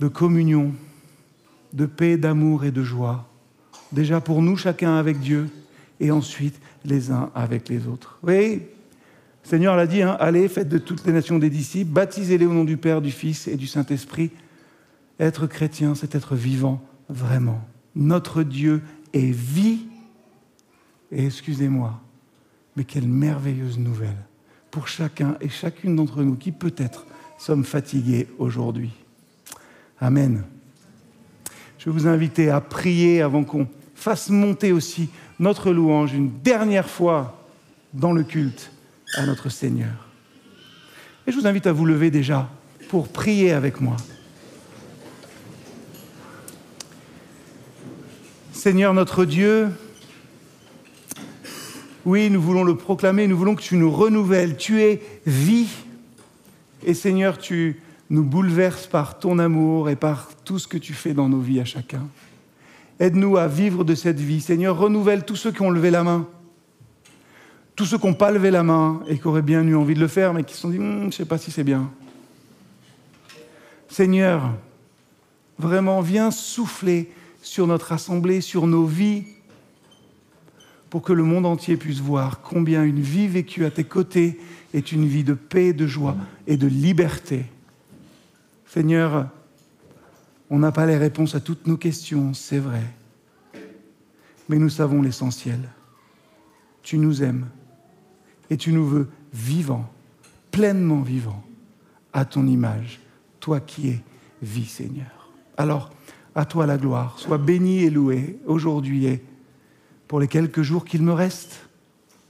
de 0.00 0.08
communion, 0.08 0.72
de 1.72 1.86
paix, 1.86 2.16
d'amour 2.16 2.64
et 2.64 2.70
de 2.70 2.82
joie. 2.82 3.28
Déjà 3.92 4.20
pour 4.20 4.42
nous, 4.42 4.56
chacun 4.56 4.96
avec 4.96 5.20
Dieu, 5.20 5.48
et 6.00 6.10
ensuite 6.10 6.60
les 6.84 7.10
uns 7.10 7.30
avec 7.34 7.68
les 7.68 7.86
autres. 7.86 8.18
Oui, 8.22 8.62
le 9.44 9.48
Seigneur 9.48 9.76
l'a 9.76 9.86
dit, 9.86 10.02
hein, 10.02 10.16
allez, 10.20 10.48
faites 10.48 10.68
de 10.68 10.78
toutes 10.78 11.06
les 11.06 11.12
nations 11.12 11.38
des 11.38 11.50
disciples, 11.50 11.92
baptisez-les 11.92 12.46
au 12.46 12.52
nom 12.52 12.64
du 12.64 12.78
Père, 12.78 13.02
du 13.02 13.10
Fils 13.10 13.46
et 13.46 13.56
du 13.56 13.66
Saint-Esprit. 13.66 14.30
Être 15.20 15.46
chrétien, 15.46 15.94
c'est 15.94 16.14
être 16.14 16.34
vivant 16.34 16.82
vraiment. 17.08 17.60
Notre 17.94 18.42
Dieu 18.42 18.82
est 19.12 19.30
vie. 19.30 19.86
Et 21.12 21.26
excusez-moi, 21.26 22.00
mais 22.76 22.84
quelle 22.84 23.08
merveilleuse 23.08 23.78
nouvelle 23.78 24.16
pour 24.70 24.88
chacun 24.88 25.36
et 25.40 25.48
chacune 25.48 25.94
d'entre 25.94 26.22
nous 26.22 26.34
qui 26.34 26.50
peut-être 26.50 27.06
sommes 27.38 27.64
fatigués 27.64 28.28
aujourd'hui. 28.38 28.90
Amen. 30.00 30.42
Je 31.78 31.90
vous 31.90 32.08
inviter 32.08 32.50
à 32.50 32.60
prier 32.60 33.22
avant 33.22 33.44
qu'on 33.44 33.68
fasse 33.94 34.30
monter 34.30 34.72
aussi 34.72 35.10
notre 35.38 35.70
louange 35.70 36.14
une 36.14 36.40
dernière 36.40 36.88
fois 36.88 37.46
dans 37.92 38.12
le 38.12 38.24
culte 38.24 38.72
à 39.16 39.26
notre 39.26 39.48
Seigneur. 39.48 40.08
Et 41.26 41.32
je 41.32 41.38
vous 41.38 41.46
invite 41.46 41.66
à 41.66 41.72
vous 41.72 41.86
lever 41.86 42.10
déjà 42.10 42.50
pour 42.88 43.08
prier 43.08 43.52
avec 43.52 43.80
moi. 43.80 43.96
Seigneur 48.64 48.94
notre 48.94 49.26
Dieu, 49.26 49.68
Oui, 52.06 52.30
nous 52.30 52.40
voulons 52.40 52.64
le 52.64 52.74
proclamer, 52.74 53.26
nous 53.26 53.36
voulons 53.36 53.54
que 53.56 53.62
tu 53.62 53.76
nous 53.76 53.90
renouvelles. 53.90 54.56
Tu 54.56 54.80
es 54.80 55.02
vie. 55.26 55.68
Et 56.82 56.94
Seigneur, 56.94 57.36
tu 57.36 57.82
nous 58.08 58.24
bouleverses 58.24 58.86
par 58.86 59.18
ton 59.18 59.38
amour 59.38 59.90
et 59.90 59.96
par 59.96 60.30
tout 60.46 60.58
ce 60.58 60.66
que 60.66 60.78
tu 60.78 60.94
fais 60.94 61.12
dans 61.12 61.28
nos 61.28 61.40
vies 61.40 61.60
à 61.60 61.66
chacun. 61.66 62.08
Aide-nous 63.00 63.36
à 63.36 63.48
vivre 63.48 63.84
de 63.84 63.94
cette 63.94 64.18
vie. 64.18 64.40
Seigneur, 64.40 64.78
renouvelle 64.78 65.26
tous 65.26 65.36
ceux 65.36 65.52
qui 65.52 65.60
ont 65.60 65.68
levé 65.68 65.90
la 65.90 66.02
main. 66.02 66.26
Tous 67.76 67.84
ceux 67.84 67.98
qui 67.98 68.06
n'ont 68.06 68.14
pas 68.14 68.30
levé 68.30 68.50
la 68.50 68.62
main 68.62 69.02
et 69.08 69.18
qui 69.18 69.28
auraient 69.28 69.42
bien 69.42 69.62
eu 69.62 69.74
envie 69.76 69.94
de 69.94 70.00
le 70.00 70.08
faire, 70.08 70.32
mais 70.32 70.42
qui 70.42 70.54
se 70.54 70.60
sont 70.60 70.70
dit, 70.70 70.78
hum, 70.78 71.00
je 71.00 71.06
ne 71.08 71.10
sais 71.10 71.26
pas 71.26 71.36
si 71.36 71.50
c'est 71.50 71.64
bien. 71.64 71.90
Seigneur, 73.90 74.54
vraiment, 75.58 76.00
viens 76.00 76.30
souffler 76.30 77.10
sur 77.44 77.66
notre 77.66 77.92
assemblée, 77.92 78.40
sur 78.40 78.66
nos 78.66 78.86
vies, 78.86 79.24
pour 80.88 81.02
que 81.02 81.12
le 81.12 81.22
monde 81.22 81.46
entier 81.46 81.76
puisse 81.76 82.00
voir 82.00 82.40
combien 82.40 82.82
une 82.82 83.00
vie 83.00 83.28
vécue 83.28 83.64
à 83.64 83.70
tes 83.70 83.84
côtés 83.84 84.40
est 84.72 84.92
une 84.92 85.06
vie 85.06 85.24
de 85.24 85.34
paix, 85.34 85.72
de 85.72 85.86
joie 85.86 86.16
et 86.46 86.56
de 86.56 86.66
liberté. 86.66 87.44
Seigneur, 88.66 89.28
on 90.50 90.58
n'a 90.58 90.72
pas 90.72 90.86
les 90.86 90.96
réponses 90.96 91.34
à 91.34 91.40
toutes 91.40 91.66
nos 91.66 91.76
questions, 91.76 92.32
c'est 92.32 92.58
vrai, 92.58 92.82
mais 94.48 94.58
nous 94.58 94.70
savons 94.70 95.02
l'essentiel. 95.02 95.60
Tu 96.82 96.98
nous 96.98 97.22
aimes 97.22 97.48
et 98.50 98.56
tu 98.56 98.72
nous 98.72 98.86
veux 98.86 99.08
vivants, 99.32 99.92
pleinement 100.50 101.02
vivants, 101.02 101.44
à 102.12 102.24
ton 102.24 102.46
image, 102.46 103.00
toi 103.40 103.60
qui 103.60 103.88
es 103.88 104.00
vie, 104.42 104.66
Seigneur. 104.66 105.30
Alors, 105.56 105.90
à 106.34 106.44
toi 106.44 106.66
la 106.66 106.76
gloire, 106.76 107.18
sois 107.18 107.38
béni 107.38 107.84
et 107.84 107.90
loué 107.90 108.38
aujourd'hui 108.46 109.06
et 109.06 109.22
pour 110.08 110.20
les 110.20 110.28
quelques 110.28 110.62
jours 110.62 110.84
qu'il 110.84 111.02
me 111.02 111.12
reste, 111.12 111.68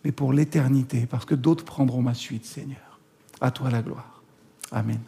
mais 0.05 0.13
pour 0.13 0.33
l'éternité, 0.33 1.07
parce 1.07 1.25
que 1.25 1.35
d'autres 1.35 1.65
prendront 1.65 2.03
ma 2.03 2.15
suite, 2.15 2.45
Seigneur. 2.45 3.01
À 3.41 3.51
toi 3.51 3.71
la 3.71 3.83
gloire. 3.83 4.23
Amen. 4.71 5.01